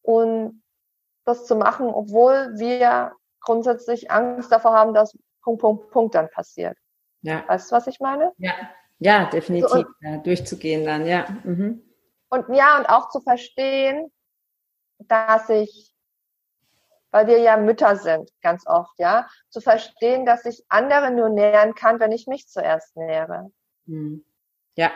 [0.00, 0.62] und
[1.26, 6.78] das zu machen, obwohl wir grundsätzlich Angst davor haben, dass Punkt, Punkt, Punkt dann passiert.
[7.20, 7.46] Ja.
[7.48, 8.32] Weißt du, was ich meine?
[8.38, 8.54] Ja,
[8.98, 9.68] ja definitiv.
[9.68, 11.26] So, und, ja, durchzugehen dann, ja.
[11.44, 11.82] Mhm.
[12.30, 14.10] Und ja, und auch zu verstehen,
[14.98, 15.95] dass ich
[17.16, 21.74] weil wir ja Mütter sind, ganz oft, ja, zu verstehen, dass ich andere nur nähren
[21.74, 23.50] kann, wenn ich mich zuerst nähere.
[23.86, 24.22] Hm.
[24.74, 24.90] Ja.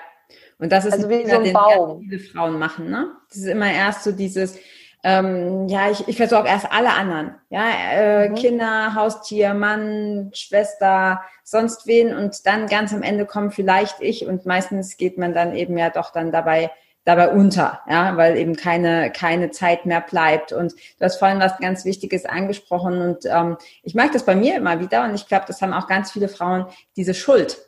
[0.59, 2.03] Und das ist also wie so ein Baum.
[2.03, 3.17] viele Frauen machen, ne?
[3.31, 4.59] Das ist immer erst so dieses,
[5.03, 8.35] ähm, ja, ich, ich versorge erst alle anderen, ja, äh, mhm.
[8.35, 14.45] Kinder, Haustier, Mann, Schwester, sonst wen und dann ganz am Ende kommt vielleicht ich und
[14.45, 16.71] meistens geht man dann eben ja doch dann dabei
[17.11, 20.53] dabei unter, ja, weil eben keine, keine Zeit mehr bleibt.
[20.53, 24.57] Und du hast vorhin was ganz Wichtiges angesprochen und ähm, ich merke das bei mir
[24.57, 27.59] immer wieder und ich glaube, das haben auch ganz viele Frauen, diese Schuld.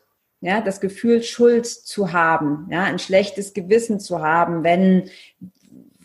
[0.41, 5.09] Ja, das Gefühl, Schuld zu haben, ja, ein schlechtes Gewissen zu haben, wenn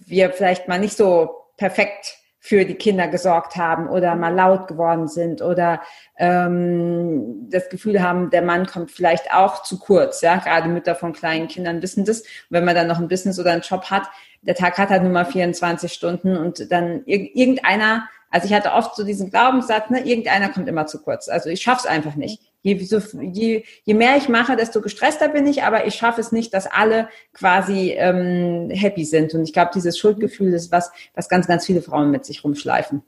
[0.06, 5.10] wir vielleicht mal nicht so perfekt für die Kinder gesorgt haben oder mal laut geworden
[5.10, 5.82] sind oder
[6.18, 10.22] ähm, das Gefühl haben, der Mann kommt vielleicht auch zu kurz.
[10.22, 12.22] Ja, gerade Mütter von kleinen Kindern wissen das.
[12.22, 14.04] Und wenn man dann noch ein Business oder einen Job hat,
[14.44, 18.96] der Tag hat halt nur mal 24 Stunden und dann irgendeiner, also ich hatte oft
[18.96, 21.28] so diesen Glaubenssatz, ne, irgendeiner kommt immer zu kurz.
[21.28, 22.47] Also ich schaff's einfach nicht.
[22.68, 26.34] Je, so, je, je mehr ich mache, desto gestresster bin ich, aber ich schaffe es
[26.34, 29.34] nicht, dass alle quasi ähm, happy sind.
[29.34, 33.04] Und ich glaube, dieses Schuldgefühl ist was, was ganz, ganz viele Frauen mit sich rumschleifen.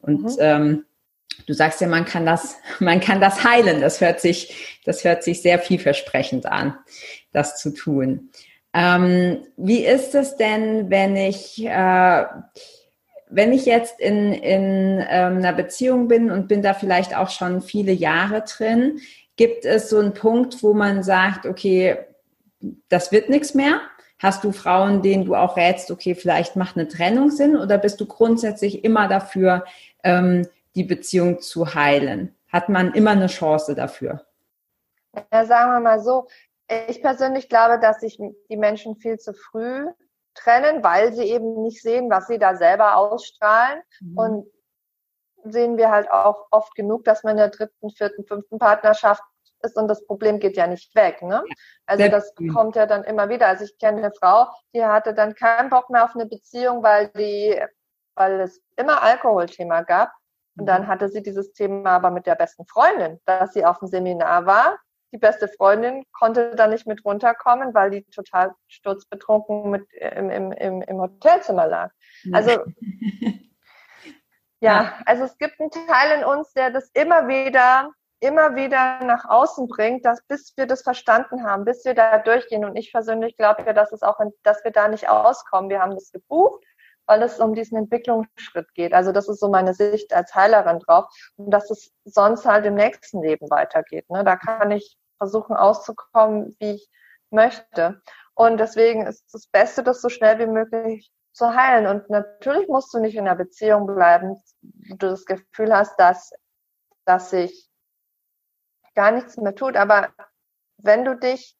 [0.00, 0.36] Und mhm.
[0.40, 0.84] ähm,
[1.46, 3.80] du sagst ja, man kann das, man kann das heilen.
[3.80, 6.76] Das hört sich, das hört sich sehr vielversprechend an,
[7.32, 8.28] das zu tun.
[8.74, 12.24] Ähm, wie ist es denn, wenn ich äh,
[13.30, 17.60] wenn ich jetzt in, in ähm, einer Beziehung bin und bin da vielleicht auch schon
[17.60, 19.00] viele Jahre drin,
[19.36, 21.98] gibt es so einen Punkt, wo man sagt, okay,
[22.88, 23.80] das wird nichts mehr?
[24.18, 28.00] Hast du Frauen, denen du auch rätst, okay, vielleicht macht eine Trennung Sinn oder bist
[28.00, 29.64] du grundsätzlich immer dafür,
[30.02, 32.34] ähm, die Beziehung zu heilen?
[32.48, 34.24] Hat man immer eine Chance dafür?
[35.32, 36.26] Ja, sagen wir mal so,
[36.88, 38.18] ich persönlich glaube, dass sich
[38.50, 39.86] die Menschen viel zu früh
[40.38, 43.82] trennen, weil sie eben nicht sehen, was sie da selber ausstrahlen.
[44.00, 44.18] Mhm.
[44.18, 44.46] Und
[45.44, 49.22] sehen wir halt auch oft genug, dass man in der dritten, vierten, fünften Partnerschaft
[49.62, 51.22] ist und das Problem geht ja nicht weg.
[51.22, 51.42] Ne?
[51.86, 53.48] Also das kommt ja dann immer wieder.
[53.48, 57.08] Also ich kenne eine Frau, die hatte dann keinen Bock mehr auf eine Beziehung, weil
[57.08, 57.60] die,
[58.14, 60.12] weil es immer Alkoholthema gab.
[60.56, 60.86] Und dann mhm.
[60.88, 64.78] hatte sie dieses Thema aber mit der besten Freundin, dass sie auf dem Seminar war.
[65.12, 70.52] Die beste Freundin konnte da nicht mit runterkommen, weil die total sturzbetrunken mit im, im,
[70.52, 71.90] im, im Hotelzimmer lag.
[72.32, 72.64] Also
[74.60, 77.90] ja, also es gibt einen Teil in uns, der das immer wieder
[78.20, 82.64] immer wieder nach außen bringt, dass bis wir das verstanden haben, bis wir da durchgehen.
[82.64, 85.70] Und ich persönlich glaube ja, dass es auch, dass wir da nicht auskommen.
[85.70, 86.64] Wir haben das gebucht,
[87.08, 88.92] weil es um diesen Entwicklungsschritt geht.
[88.92, 91.06] Also das ist so meine Sicht als Heilerin drauf.
[91.36, 94.08] Und dass es sonst halt im nächsten Leben weitergeht.
[94.10, 94.22] Ne?
[94.24, 96.90] Da kann ich versuchen auszukommen, wie ich
[97.30, 98.02] möchte.
[98.34, 101.86] Und deswegen ist das Beste, das so schnell wie möglich zu heilen.
[101.86, 106.32] Und natürlich musst du nicht in einer Beziehung bleiben, wo du das Gefühl hast, dass,
[107.06, 107.70] dass sich
[108.94, 109.76] gar nichts mehr tut.
[109.76, 110.10] Aber
[110.76, 111.56] wenn du dich,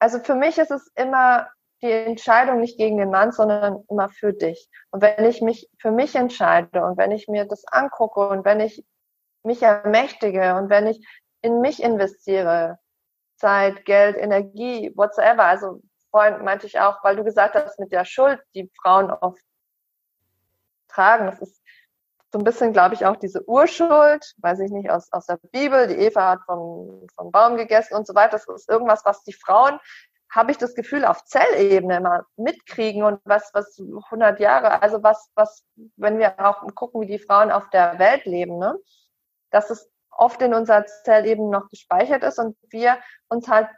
[0.00, 1.48] also für mich ist es immer
[1.82, 4.68] die Entscheidung nicht gegen den Mann, sondern immer für dich.
[4.90, 8.60] Und wenn ich mich für mich entscheide und wenn ich mir das angucke und wenn
[8.60, 8.84] ich
[9.42, 11.06] mich ermächtige und wenn ich
[11.42, 12.78] in mich investiere,
[13.36, 15.44] Zeit, Geld, Energie, whatsoever.
[15.44, 19.42] Also vorhin meinte ich auch, weil du gesagt hast, mit der Schuld, die Frauen oft
[20.88, 21.62] tragen, das ist
[22.32, 25.86] so ein bisschen, glaube ich, auch diese Urschuld, weiß ich nicht, aus, aus der Bibel,
[25.86, 28.32] die Eva hat vom, vom Baum gegessen und so weiter.
[28.32, 29.78] Das ist irgendwas, was die Frauen,
[30.30, 35.30] habe ich das Gefühl, auf Zellebene immer mitkriegen und was, was 100 Jahre, also was,
[35.34, 35.64] was,
[35.96, 38.76] wenn wir auch gucken, wie die Frauen auf der Welt leben, ne,
[39.50, 42.98] dass es oft in unserer Zellebene noch gespeichert ist und wir
[43.28, 43.68] uns halt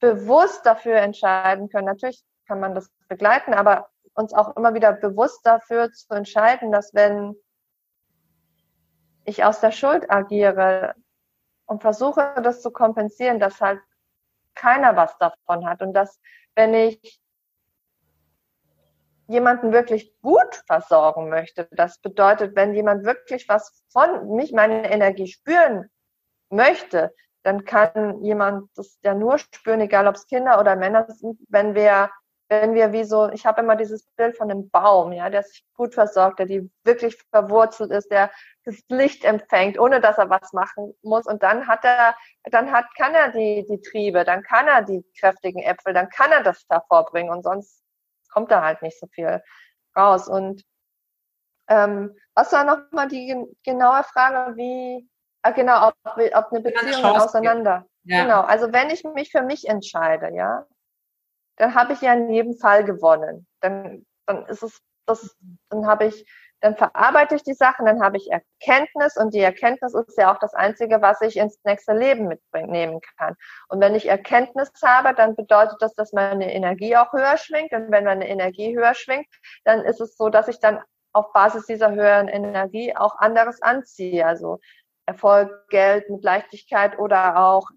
[0.00, 1.86] bewusst dafür entscheiden können.
[1.86, 6.94] Natürlich kann man das begleiten, aber uns auch immer wieder bewusst dafür zu entscheiden, dass
[6.94, 7.34] wenn
[9.24, 10.94] ich aus der Schuld agiere
[11.66, 13.80] und versuche das zu kompensieren, dass halt
[14.56, 15.82] keiner was davon hat.
[15.82, 16.20] Und dass
[16.56, 17.20] wenn ich
[19.28, 25.26] jemanden wirklich gut versorgen möchte, das bedeutet, wenn jemand wirklich was von mich, meine Energie
[25.26, 25.90] spüren
[26.48, 31.38] möchte, dann kann jemand das ja nur spüren, egal ob es Kinder oder Männer sind,
[31.48, 32.10] wenn wir
[32.48, 35.64] wenn wir wie so, ich habe immer dieses Bild von einem Baum, ja, der sich
[35.74, 38.30] gut versorgt, der die wirklich verwurzelt ist, der
[38.64, 41.26] das Licht empfängt, ohne dass er was machen muss.
[41.26, 45.04] Und dann hat er, dann hat, kann er die, die Triebe, dann kann er die
[45.18, 47.82] kräftigen Äpfel, dann kann er das hervorbringen und sonst
[48.30, 49.42] kommt da halt nicht so viel
[49.96, 50.28] raus.
[50.28, 50.62] Und
[51.68, 55.08] ähm, was war nochmal die genaue Frage, wie,
[55.42, 57.86] ah, genau, ob, ob eine Beziehung auseinander.
[58.04, 58.22] Ja.
[58.22, 60.64] Genau, also wenn ich mich für mich entscheide, ja,
[61.56, 63.46] dann habe ich ja in jedem Fall gewonnen.
[63.60, 65.36] Dann, dann ist es, das,
[65.70, 66.26] dann habe ich,
[66.60, 70.38] dann verarbeite ich die Sachen, dann habe ich Erkenntnis und die Erkenntnis ist ja auch
[70.38, 73.36] das Einzige, was ich ins nächste Leben mitnehmen kann.
[73.68, 77.72] Und wenn ich Erkenntnis habe, dann bedeutet das, dass meine Energie auch höher schwingt.
[77.72, 79.28] Und wenn meine Energie höher schwingt,
[79.64, 80.82] dann ist es so, dass ich dann
[81.12, 84.26] auf Basis dieser höheren Energie auch anderes anziehe.
[84.26, 84.58] Also
[85.06, 87.70] Erfolg, Geld mit Leichtigkeit oder auch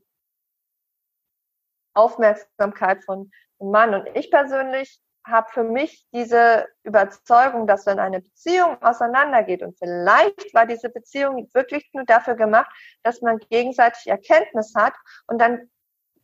[1.93, 3.93] Aufmerksamkeit von Mann.
[3.93, 10.53] Und ich persönlich habe für mich diese Überzeugung, dass wenn eine Beziehung auseinandergeht und vielleicht
[10.53, 12.71] war diese Beziehung wirklich nur dafür gemacht,
[13.03, 14.93] dass man gegenseitig Erkenntnis hat
[15.27, 15.69] und dann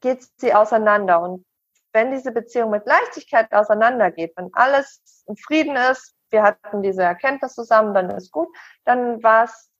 [0.01, 1.21] geht sie auseinander.
[1.21, 1.45] Und
[1.93, 7.53] wenn diese Beziehung mit Leichtigkeit auseinandergeht, wenn alles in Frieden ist, wir hatten diese Erkenntnis
[7.53, 8.49] zusammen, dann ist gut,
[8.83, 9.71] dann war es,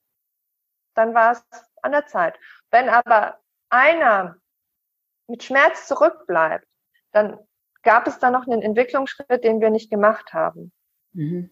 [0.94, 1.44] dann war es
[1.82, 2.38] an der Zeit.
[2.70, 4.36] Wenn aber einer
[5.26, 6.66] mit Schmerz zurückbleibt,
[7.16, 7.38] dann
[7.82, 10.72] gab es da noch einen Entwicklungsschritt, den wir nicht gemacht haben.
[11.12, 11.50] Mhm.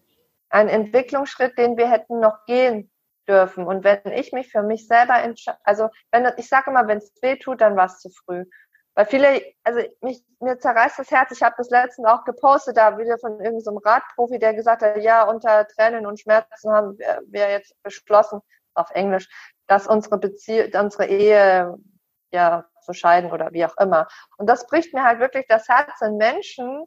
[0.49, 2.91] Ein Entwicklungsschritt, den wir hätten noch gehen
[3.27, 3.65] dürfen.
[3.65, 7.11] Und wenn ich mich für mich selber entscheide, also wenn ich sage immer, wenn es
[7.21, 8.45] weh tut, dann war es zu früh.
[8.93, 11.31] Weil viele, also mich, mir zerreißt das Herz.
[11.31, 15.01] Ich habe das letztens auch gepostet, da wieder von irgendeinem so Radprofi, der gesagt hat,
[15.01, 18.39] ja, unter Tränen und Schmerzen haben wir, wir jetzt beschlossen,
[18.75, 19.27] auf Englisch,
[19.67, 21.75] dass unsere Beziehung, unsere Ehe
[22.35, 24.07] ja zu scheiden oder wie auch immer.
[24.37, 26.85] Und das bricht mir halt wirklich das Herz in Menschen,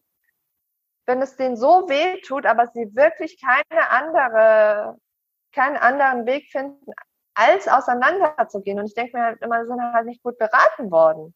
[1.07, 4.97] wenn es denen so weh tut, aber sie wirklich keine andere,
[5.53, 6.93] keinen anderen Weg finden,
[7.35, 8.79] als auseinanderzugehen.
[8.79, 11.35] Und ich denke mir halt immer, sie sind halt nicht gut beraten worden.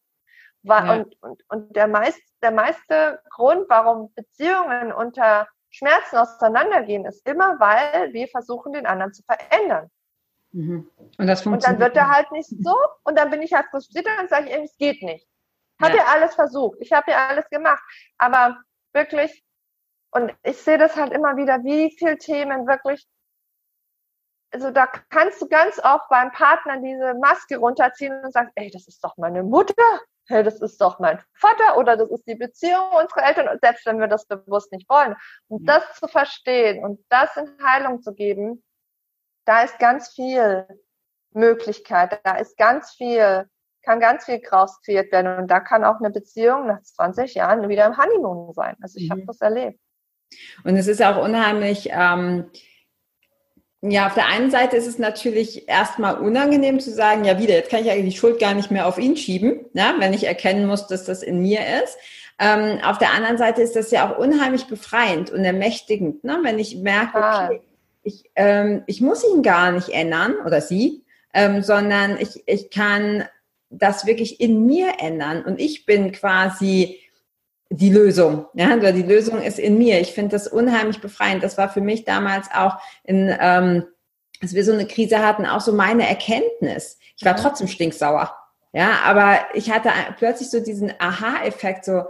[0.63, 0.93] Ja.
[0.93, 7.59] und, und, und der, meist, der meiste Grund, warum Beziehungen unter Schmerzen auseinandergehen, ist immer,
[7.59, 9.89] weil wir versuchen, den anderen zu verändern.
[10.53, 10.89] Mhm.
[11.17, 14.07] Und, das und dann wird er halt nicht so und dann bin ich halt frustriert
[14.19, 15.27] und sage ich, es geht nicht.
[15.81, 16.03] Habe ja.
[16.03, 17.83] ja alles versucht, ich habe ja alles gemacht,
[18.17, 18.57] aber
[18.93, 19.43] wirklich,
[20.11, 23.07] und ich sehe das halt immer wieder, wie viele Themen wirklich
[24.53, 28.87] also da kannst du ganz oft beim Partner diese Maske runterziehen und sagen, ey, das
[28.87, 29.73] ist doch meine Mutter,
[30.27, 33.99] hey, das ist doch mein Vater oder das ist die Beziehung unserer Eltern, selbst wenn
[33.99, 35.15] wir das bewusst nicht wollen.
[35.47, 38.63] Und das zu verstehen und das in Heilung zu geben,
[39.45, 40.65] da ist ganz viel
[41.33, 43.45] Möglichkeit, da ist ganz viel,
[43.83, 47.67] kann ganz viel draus kreiert werden und da kann auch eine Beziehung nach 20 Jahren
[47.69, 48.75] wieder im Honeymoon sein.
[48.81, 49.11] Also ich mhm.
[49.11, 49.79] habe das erlebt.
[50.63, 52.49] Und es ist auch unheimlich, ähm,
[53.81, 57.69] ja, auf der einen Seite ist es natürlich erstmal unangenehm zu sagen, ja wieder, jetzt
[57.69, 60.65] kann ich eigentlich die Schuld gar nicht mehr auf ihn schieben, ja, wenn ich erkennen
[60.65, 61.97] muss, dass das in mir ist.
[62.39, 66.39] Ähm, auf der anderen Seite ist das ja auch unheimlich befreiend und ermächtigend, ne?
[66.43, 67.61] wenn ich merke, okay,
[68.03, 73.25] ich, ähm, ich muss ihn gar nicht ändern oder sie, ähm, sondern ich, ich kann
[73.69, 76.99] das wirklich in mir ändern und ich bin quasi
[77.69, 78.45] die Lösung.
[78.53, 79.99] Ja, die Lösung ist in mir.
[79.99, 81.41] Ich finde das unheimlich befreiend.
[81.41, 83.85] Das war für mich damals auch in, ähm,
[84.41, 86.99] als wir so eine Krise hatten, auch so meine Erkenntnis.
[87.17, 88.35] Ich war trotzdem stinksauer.
[88.73, 92.03] Ja, aber ich hatte plötzlich so diesen Aha-Effekt, so,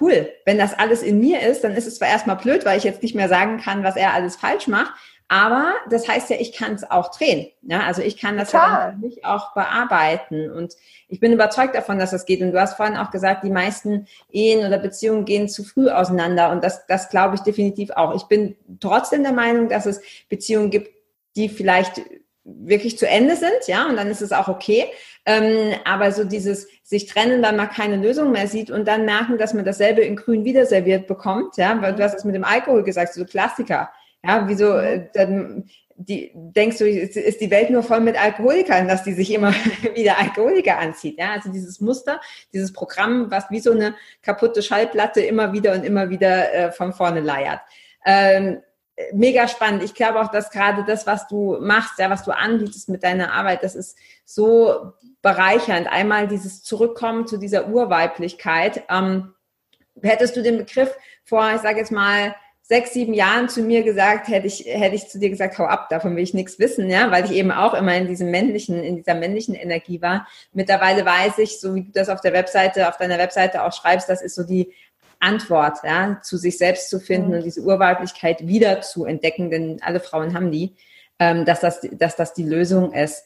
[0.00, 2.84] cool, wenn das alles in mir ist, dann ist es zwar erstmal blöd, weil ich
[2.84, 4.92] jetzt nicht mehr sagen kann, was er alles falsch macht,
[5.32, 7.46] aber das heißt ja, ich kann es auch drehen.
[7.62, 10.50] Ja, also ich kann das ja mich auch bearbeiten.
[10.50, 10.74] Und
[11.06, 12.42] ich bin überzeugt davon, dass das geht.
[12.42, 16.50] Und du hast vorhin auch gesagt, die meisten Ehen oder Beziehungen gehen zu früh auseinander.
[16.50, 18.16] Und das, das glaube ich definitiv auch.
[18.16, 20.90] Ich bin trotzdem der Meinung, dass es Beziehungen gibt,
[21.36, 22.02] die vielleicht
[22.42, 24.86] wirklich zu Ende sind, ja, und dann ist es auch okay.
[25.26, 29.38] Ähm, aber so dieses sich trennen, dann mal keine Lösung mehr sieht und dann merken,
[29.38, 32.42] dass man dasselbe in Grün wieder serviert bekommt, ja, weil du hast es mit dem
[32.42, 33.90] Alkohol gesagt, so Klassiker
[34.22, 35.68] ja, wieso, äh, dann
[36.02, 39.52] die, denkst du, ist die Welt nur voll mit Alkoholikern, dass die sich immer
[39.94, 41.18] wieder Alkoholiker anzieht?
[41.18, 42.20] Ja, also dieses Muster,
[42.54, 46.94] dieses Programm, was wie so eine kaputte Schallplatte immer wieder und immer wieder äh, von
[46.94, 47.60] vorne leiert.
[48.06, 48.62] Ähm,
[49.12, 49.82] mega spannend.
[49.82, 53.32] Ich glaube auch, dass gerade das, was du machst, ja, was du anbietest mit deiner
[53.32, 55.86] Arbeit, das ist so bereichernd.
[55.86, 58.84] Einmal dieses Zurückkommen zu dieser Urweiblichkeit.
[58.88, 59.34] Ähm,
[60.02, 60.94] hättest du den Begriff
[61.24, 62.34] vor, ich sage jetzt mal,
[62.70, 65.88] sechs, sieben Jahren zu mir gesagt, hätte ich, hätte ich zu dir gesagt, hau ab,
[65.88, 68.94] davon will ich nichts wissen, ja, weil ich eben auch immer in diesem männlichen, in
[68.94, 70.28] dieser männlichen Energie war.
[70.52, 74.08] Mittlerweile weiß ich, so wie du das auf der Webseite, auf deiner Webseite auch schreibst,
[74.08, 74.72] das ist so die
[75.18, 77.34] Antwort, ja, zu sich selbst zu finden mhm.
[77.38, 80.76] und diese Urweiblichkeit wieder zu entdecken, denn alle Frauen haben die,
[81.18, 83.24] ähm, dass das, dass das die Lösung ist.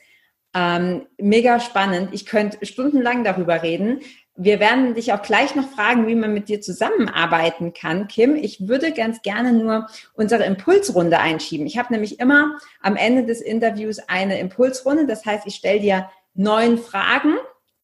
[0.54, 2.14] Ähm, mega spannend.
[2.14, 4.00] Ich könnte stundenlang darüber reden.
[4.36, 8.34] Wir werden dich auch gleich noch fragen, wie man mit dir zusammenarbeiten kann, Kim.
[8.34, 11.66] Ich würde ganz gerne nur unsere Impulsrunde einschieben.
[11.66, 15.06] Ich habe nämlich immer am Ende des Interviews eine Impulsrunde.
[15.06, 17.36] Das heißt, ich stelle dir neun Fragen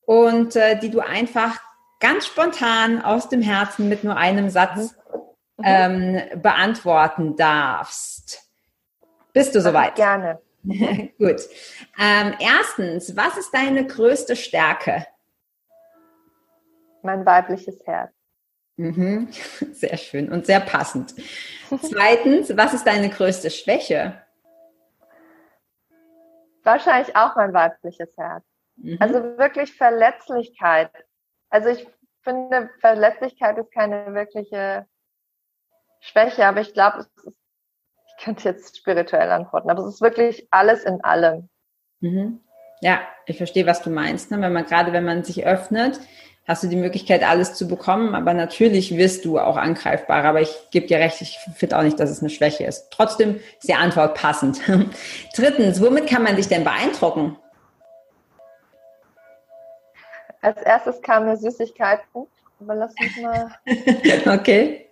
[0.06, 1.60] und äh, die du einfach
[2.00, 4.96] ganz spontan aus dem Herzen mit nur einem Satz
[5.56, 5.64] mhm.
[5.64, 8.50] ähm, beantworten darfst.
[9.32, 9.94] Bist du soweit?
[9.94, 10.40] Gerne.
[10.64, 11.42] Gut.
[11.98, 15.06] Ähm, erstens, was ist deine größte Stärke?
[17.02, 18.12] Mein weibliches Herz.
[18.76, 19.28] Mhm.
[19.72, 21.14] Sehr schön und sehr passend.
[21.82, 24.22] Zweitens, was ist deine größte Schwäche?
[26.62, 28.44] Wahrscheinlich auch mein weibliches Herz.
[28.76, 28.96] Mhm.
[29.00, 30.90] Also wirklich Verletzlichkeit.
[31.50, 31.86] Also ich
[32.22, 34.86] finde, Verletzlichkeit ist keine wirkliche
[36.00, 41.02] Schwäche, aber ich glaube, ich könnte jetzt spirituell antworten, aber es ist wirklich alles in
[41.02, 41.48] allem.
[42.00, 42.40] Mhm.
[42.80, 44.30] Ja, ich verstehe, was du meinst.
[44.30, 44.40] Ne?
[44.40, 46.00] Wenn man gerade, wenn man sich öffnet,
[46.50, 50.24] hast du die Möglichkeit, alles zu bekommen, aber natürlich wirst du auch angreifbar.
[50.24, 52.90] Aber ich gebe dir recht, ich finde auch nicht, dass es eine Schwäche ist.
[52.90, 54.60] Trotzdem ist die Antwort passend.
[55.36, 57.36] Drittens, womit kann man dich denn beeindrucken?
[60.42, 62.26] Als erstes kamen mir Süßigkeiten,
[62.58, 63.54] aber lass mich mal.
[64.34, 64.88] okay.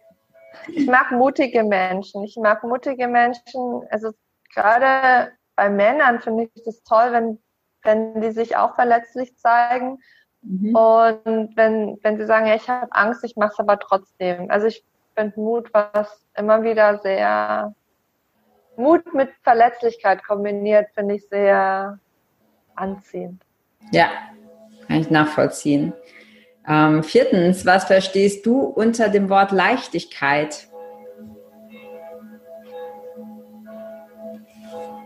[0.68, 2.22] Ich mag mutige Menschen.
[2.22, 3.82] Ich mag mutige Menschen.
[3.90, 4.12] Also
[4.54, 7.42] gerade bei Männern finde ich das toll, wenn,
[7.82, 9.98] wenn die sich auch verletzlich zeigen
[10.42, 10.74] Mhm.
[10.74, 14.50] Und wenn, wenn sie sagen, ja, ich habe Angst, ich mache es aber trotzdem.
[14.50, 14.84] Also ich
[15.16, 17.74] finde Mut, was immer wieder sehr
[18.76, 21.98] Mut mit Verletzlichkeit kombiniert, finde ich sehr
[22.76, 23.42] anziehend.
[23.90, 24.08] Ja,
[24.86, 25.92] kann ich nachvollziehen.
[26.66, 30.68] Ähm, viertens, was verstehst du unter dem Wort Leichtigkeit?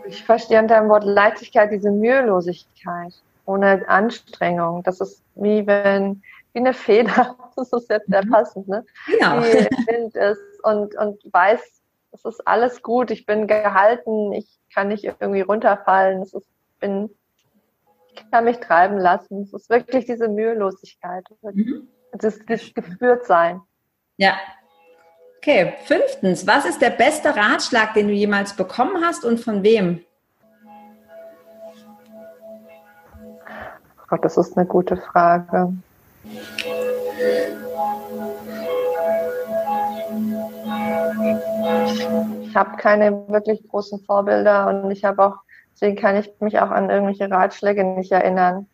[0.07, 3.15] Ich verstehe unter dem Wort Leichtigkeit diese Mühelosigkeit
[3.45, 4.83] ohne Anstrengung.
[4.83, 6.23] Das ist wie wenn,
[6.53, 8.31] wie eine Feder, das ist jetzt sehr mhm.
[8.31, 8.85] passend, ne?
[9.21, 9.41] Ja.
[9.41, 11.83] Die Wind ist und, und weiß,
[12.13, 16.47] es ist alles gut, ich bin gehalten, ich kann nicht irgendwie runterfallen, es ist,
[16.79, 17.11] bin,
[18.15, 19.43] ich kann mich treiben lassen.
[19.43, 21.89] Es ist wirklich diese Mühelosigkeit, mhm.
[22.13, 23.63] das, das Geführtsein.
[24.19, 24.37] Ja.
[25.39, 30.05] Okay, fünftens, was ist der beste Ratschlag, den du jemals bekommen hast und von wem?
[34.13, 35.73] Gott, das ist eine gute Frage.
[42.43, 45.37] Ich habe keine wirklich großen Vorbilder und ich habe auch,
[45.73, 48.69] deswegen kann ich mich auch an irgendwelche Ratschläge nicht erinnern.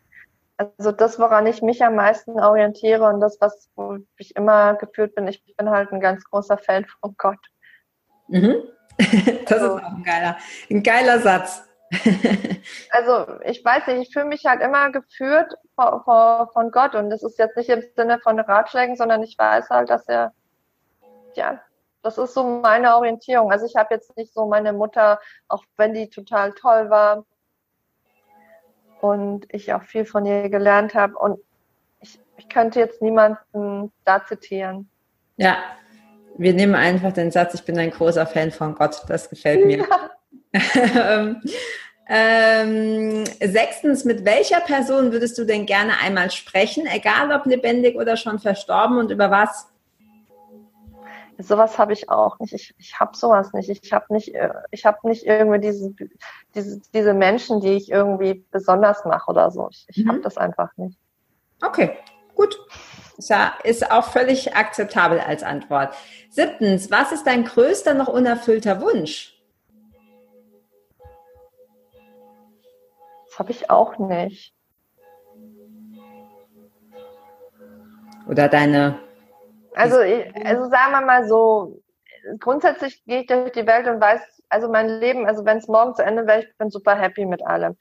[0.57, 5.15] Also das, woran ich mich am meisten orientiere und das, was wo ich immer geführt
[5.15, 7.39] bin, ich bin halt ein ganz großer Fan von Gott.
[8.27, 8.55] Mhm.
[9.45, 10.35] Das ist auch ein geiler,
[10.69, 11.68] ein geiler Satz.
[12.91, 17.09] also ich weiß nicht, ich fühle mich halt immer geführt vor, vor, von Gott und
[17.09, 20.33] das ist jetzt nicht im Sinne von Ratschlägen, sondern ich weiß halt, dass er,
[21.35, 21.59] ja,
[22.03, 23.51] das ist so meine Orientierung.
[23.51, 27.25] Also ich habe jetzt nicht so meine Mutter, auch wenn die total toll war,
[29.01, 31.17] und ich auch viel von ihr gelernt habe.
[31.17, 31.39] Und
[32.01, 34.89] ich, ich könnte jetzt niemanden da zitieren.
[35.37, 35.57] Ja,
[36.37, 39.01] wir nehmen einfach den Satz, ich bin ein großer Fan von Gott.
[39.07, 39.79] Das gefällt mir.
[39.79, 40.09] Ja.
[40.95, 41.41] Ähm,
[42.11, 48.17] ähm, sechstens, mit welcher Person würdest du denn gerne einmal sprechen, egal ob lebendig oder
[48.17, 49.67] schon verstorben und über was?
[51.39, 52.53] sowas habe ich auch nicht.
[52.53, 53.69] Ich, ich habe sowas nicht.
[53.69, 55.93] Ich habe nicht, äh, ich habe nicht irgendwie diese,
[56.53, 59.69] diese, diese Menschen, die ich irgendwie besonders mache oder so.
[59.71, 60.09] Ich, ich mhm.
[60.09, 60.97] habe das einfach nicht.
[61.61, 61.97] Okay,
[62.35, 62.59] gut.
[63.63, 65.93] Ist, auch völlig akzeptabel als Antwort.
[66.29, 69.38] Siebtens, was ist dein größter noch unerfüllter Wunsch?
[73.39, 74.53] Habe ich auch nicht.
[78.27, 78.99] Oder deine
[79.73, 81.81] also, also sagen wir mal so,
[82.39, 85.95] grundsätzlich gehe ich durch die Welt und weiß, also mein Leben, also wenn es morgen
[85.95, 87.77] zu Ende wäre, ich bin super happy mit allem.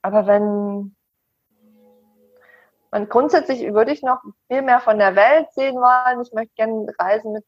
[0.00, 0.96] Aber wenn
[2.90, 6.22] man grundsätzlich würde ich noch viel mehr von der Welt sehen wollen.
[6.22, 7.44] Ich möchte gerne reisen mit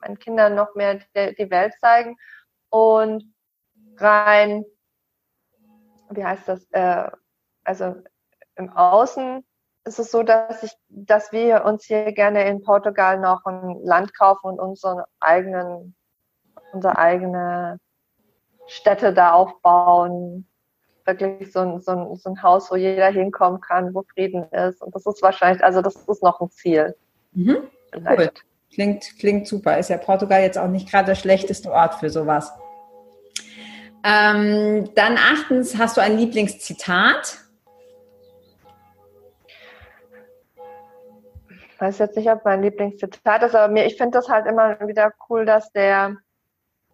[0.00, 2.16] meinen Kindern noch mehr die Welt zeigen
[2.68, 3.24] und
[3.96, 4.64] rein,
[6.16, 7.10] wie heißt das, äh,
[7.64, 7.94] also
[8.56, 9.44] im Außen
[9.84, 14.16] ist es so, dass ich, dass wir uns hier gerne in Portugal noch ein Land
[14.16, 15.94] kaufen und unsere eigenen,
[16.72, 17.80] unsere eigene
[18.66, 20.46] Städte da aufbauen.
[21.04, 24.82] Wirklich so ein, so, ein, so ein Haus, wo jeder hinkommen kann, wo Frieden ist.
[24.82, 26.94] Und das ist wahrscheinlich, also das ist noch ein Ziel.
[27.32, 27.68] Mhm.
[27.92, 28.30] Cool.
[28.72, 29.78] Klingt, klingt super.
[29.78, 32.52] Ist ja Portugal jetzt auch nicht gerade der schlechteste Ort für sowas.
[34.04, 37.42] Ähm, dann achtens, hast du ein Lieblingszitat?
[41.82, 45.12] weiß jetzt nicht, ob mein Lieblingszitat ist, aber mir, ich finde das halt immer wieder
[45.28, 46.16] cool, dass der,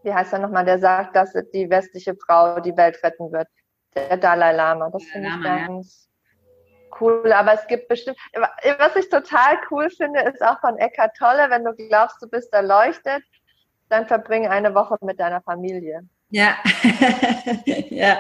[0.02, 3.48] wie heißt er nochmal, der sagt, dass die westliche Frau die Welt retten wird.
[3.94, 4.88] Der Dalai Lama.
[4.90, 6.96] Das finde ich ganz ja.
[7.00, 7.32] cool.
[7.32, 8.16] Aber es gibt bestimmt,
[8.78, 12.52] was ich total cool finde, ist auch von Eckhart Tolle, wenn du glaubst, du bist
[12.54, 13.22] erleuchtet,
[13.90, 16.09] dann verbringe eine Woche mit deiner Familie.
[16.31, 16.57] Ja.
[17.91, 18.18] ja.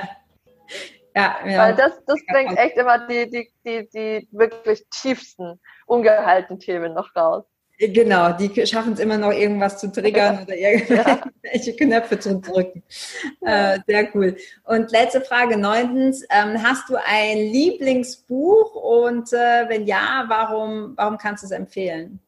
[1.14, 1.58] Ja, ja.
[1.58, 7.14] Weil das, das bringt echt immer die, die, die, die wirklich tiefsten, ungehaltenen Themen noch
[7.16, 7.44] raus.
[7.80, 11.76] Genau, die schaffen es immer noch irgendwas zu triggern oder irgendwelche ja.
[11.76, 12.82] Knöpfe zu drücken.
[13.40, 13.74] Ja.
[13.74, 14.36] Äh, sehr cool.
[14.64, 21.18] Und letzte Frage, neuntens, ähm, hast du ein Lieblingsbuch und äh, wenn ja, warum, warum
[21.18, 22.18] kannst du es empfehlen?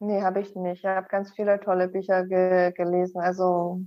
[0.00, 0.84] Nee, habe ich nicht.
[0.84, 3.20] Ich habe ganz viele tolle Bücher ge gelesen.
[3.20, 3.80] Also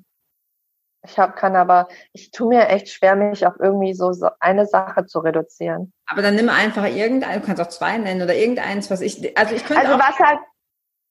[1.04, 4.68] ich hab, kann aber, ich tue mir echt schwer, mich auf irgendwie so, so eine
[4.68, 5.94] Sache zu reduzieren.
[6.06, 9.56] Aber dann nimm einfach irgendein, du kannst auch zwei nennen oder irgendeins, was ich, also
[9.56, 10.40] ich könnte also auch, was halt,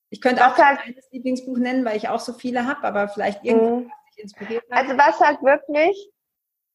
[0.09, 3.43] ich könnte auch halt, ein Lieblingsbuch nennen, weil ich auch so viele habe, aber vielleicht
[3.43, 3.89] irgendwas, mhm.
[3.89, 4.79] was dich inspiriert hat.
[4.79, 6.11] Also was halt wirklich,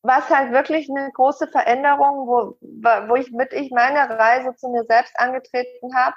[0.02, 4.84] was halt wirklich eine große Veränderung, wo, wo ich mit ich meine Reise zu mir
[4.84, 6.16] selbst angetreten habe,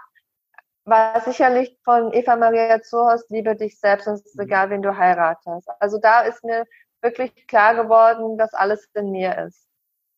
[0.86, 4.44] war sicherlich von Eva Maria Zuhorst, liebe dich selbst, und es ist mhm.
[4.44, 5.70] egal, wen du heiratest.
[5.80, 6.66] Also da ist mir
[7.02, 9.68] wirklich klar geworden, dass alles in mir ist.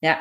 [0.02, 0.18] Ja,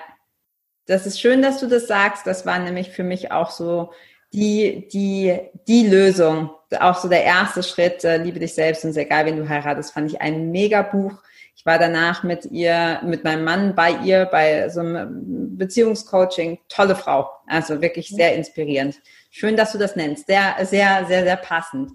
[0.87, 2.27] das ist schön, dass du das sagst.
[2.27, 3.93] Das war nämlich für mich auch so
[4.33, 6.51] die, die, die Lösung.
[6.79, 9.49] Auch so der erste Schritt, äh, liebe dich selbst und es ist egal, wen du
[9.49, 11.15] heiratest, fand ich ein mega Buch.
[11.61, 16.59] Ich war danach mit ihr, mit meinem Mann bei ihr bei so einem Beziehungscoaching.
[16.71, 17.29] Tolle Frau.
[17.47, 18.99] Also wirklich sehr inspirierend.
[19.31, 20.27] Schön, dass du das nennst.
[20.27, 21.91] Sehr, sehr, sehr, sehr passend.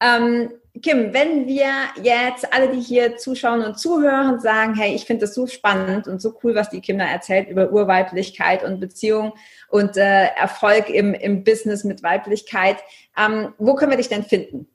[0.00, 0.50] Ähm,
[0.82, 1.70] Kim, wenn wir
[2.02, 6.20] jetzt alle, die hier zuschauen und zuhören, sagen, hey, ich finde das so spannend und
[6.20, 9.34] so cool, was die Kim da erzählt über Urweiblichkeit und Beziehung
[9.68, 12.78] und äh, Erfolg im, im Business mit Weiblichkeit,
[13.16, 14.66] ähm, wo können wir dich denn finden?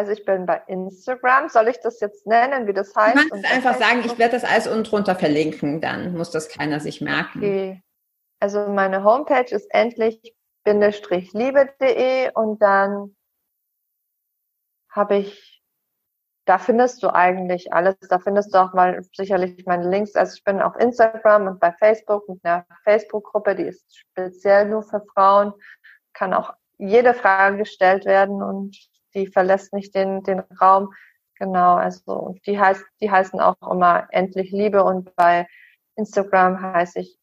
[0.00, 1.50] Also ich bin bei Instagram.
[1.50, 3.22] Soll ich das jetzt nennen, wie das heißt?
[3.22, 6.80] Du kannst einfach sagen, ich werde das alles unten drunter verlinken, dann muss das keiner
[6.80, 7.40] sich merken.
[7.40, 7.82] Okay.
[8.40, 10.34] Also meine Homepage ist endlich
[10.64, 13.14] liebe.de und dann
[14.90, 15.62] habe ich,
[16.46, 17.96] da findest du eigentlich alles.
[18.08, 20.14] Da findest du auch mal sicherlich meine Links.
[20.14, 24.82] Also ich bin auf Instagram und bei Facebook mit einer Facebook-Gruppe, die ist speziell nur
[24.82, 25.52] für Frauen,
[26.14, 28.74] kann auch jede Frage gestellt werden und
[29.14, 30.92] die verlässt nicht den, den Raum.
[31.36, 35.46] Genau, also die heißt, die heißen auch immer endlich Liebe und bei
[35.96, 37.18] Instagram heiße ich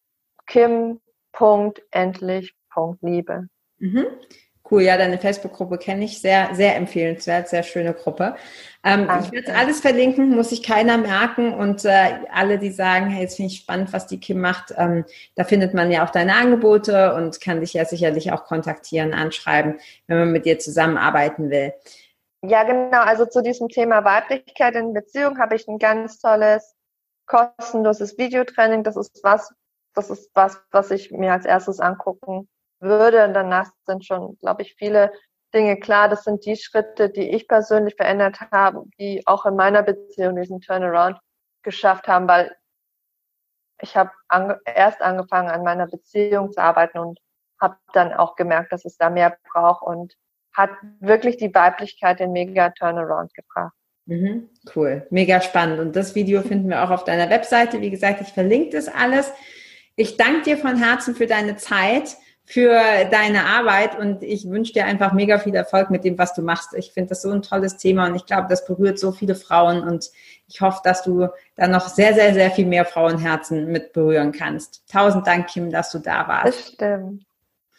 [0.48, 3.48] kim.endlich.liebe.
[3.78, 4.08] Mhm.
[4.70, 6.20] Cool, ja, deine Facebook-Gruppe kenne ich.
[6.20, 8.36] Sehr, sehr empfehlenswert, sehr schöne Gruppe.
[8.84, 11.54] Ähm, ich werde alles verlinken, muss sich keiner merken.
[11.54, 15.06] Und äh, alle, die sagen, hey, jetzt finde ich spannend, was die Kim macht, ähm,
[15.36, 19.80] da findet man ja auch deine Angebote und kann dich ja sicherlich auch kontaktieren, anschreiben,
[20.08, 21.74] wenn man mit dir zusammenarbeiten will.
[22.44, 23.02] Ja, genau.
[23.02, 26.76] Also zu diesem Thema Weiblichkeit in Beziehung habe ich ein ganz tolles,
[27.26, 28.84] kostenloses Videotraining.
[28.84, 29.54] Das ist was,
[29.94, 32.50] das ist was, was ich mir als erstes angucken
[32.80, 33.26] würde.
[33.26, 35.12] Und danach sind schon, glaube ich, viele
[35.54, 36.10] Dinge klar.
[36.10, 40.62] Das sind die Schritte, die ich persönlich verändert habe, die auch in meiner Beziehung diesen
[40.62, 41.18] Turnaround
[41.64, 42.56] geschafft haben, weil
[43.82, 47.20] ich habe ange erst angefangen, an meiner Beziehung zu arbeiten und
[47.60, 50.16] habe dann auch gemerkt, dass es da mehr braucht und
[50.54, 53.74] hat wirklich die Weiblichkeit den mega Turnaround gebracht.
[54.06, 55.80] Mhm, cool, mega spannend.
[55.80, 57.82] Und das Video finden wir auch auf deiner Webseite.
[57.82, 59.32] Wie gesagt, ich verlinke das alles.
[59.96, 62.16] Ich danke dir von Herzen für deine Zeit
[62.50, 62.80] für
[63.12, 66.74] deine Arbeit und ich wünsche dir einfach mega viel Erfolg mit dem, was du machst.
[66.76, 69.84] Ich finde das so ein tolles Thema und ich glaube, das berührt so viele Frauen
[69.84, 70.10] und
[70.48, 74.90] ich hoffe, dass du da noch sehr, sehr, sehr viel mehr Frauenherzen mit berühren kannst.
[74.90, 76.48] Tausend Dank, Kim, dass du da warst.
[76.48, 77.26] Das stimmt.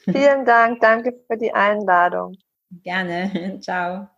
[0.05, 0.81] Vielen Dank.
[0.81, 2.37] Danke für die Einladung.
[2.71, 3.59] Gerne.
[3.63, 4.18] Ciao.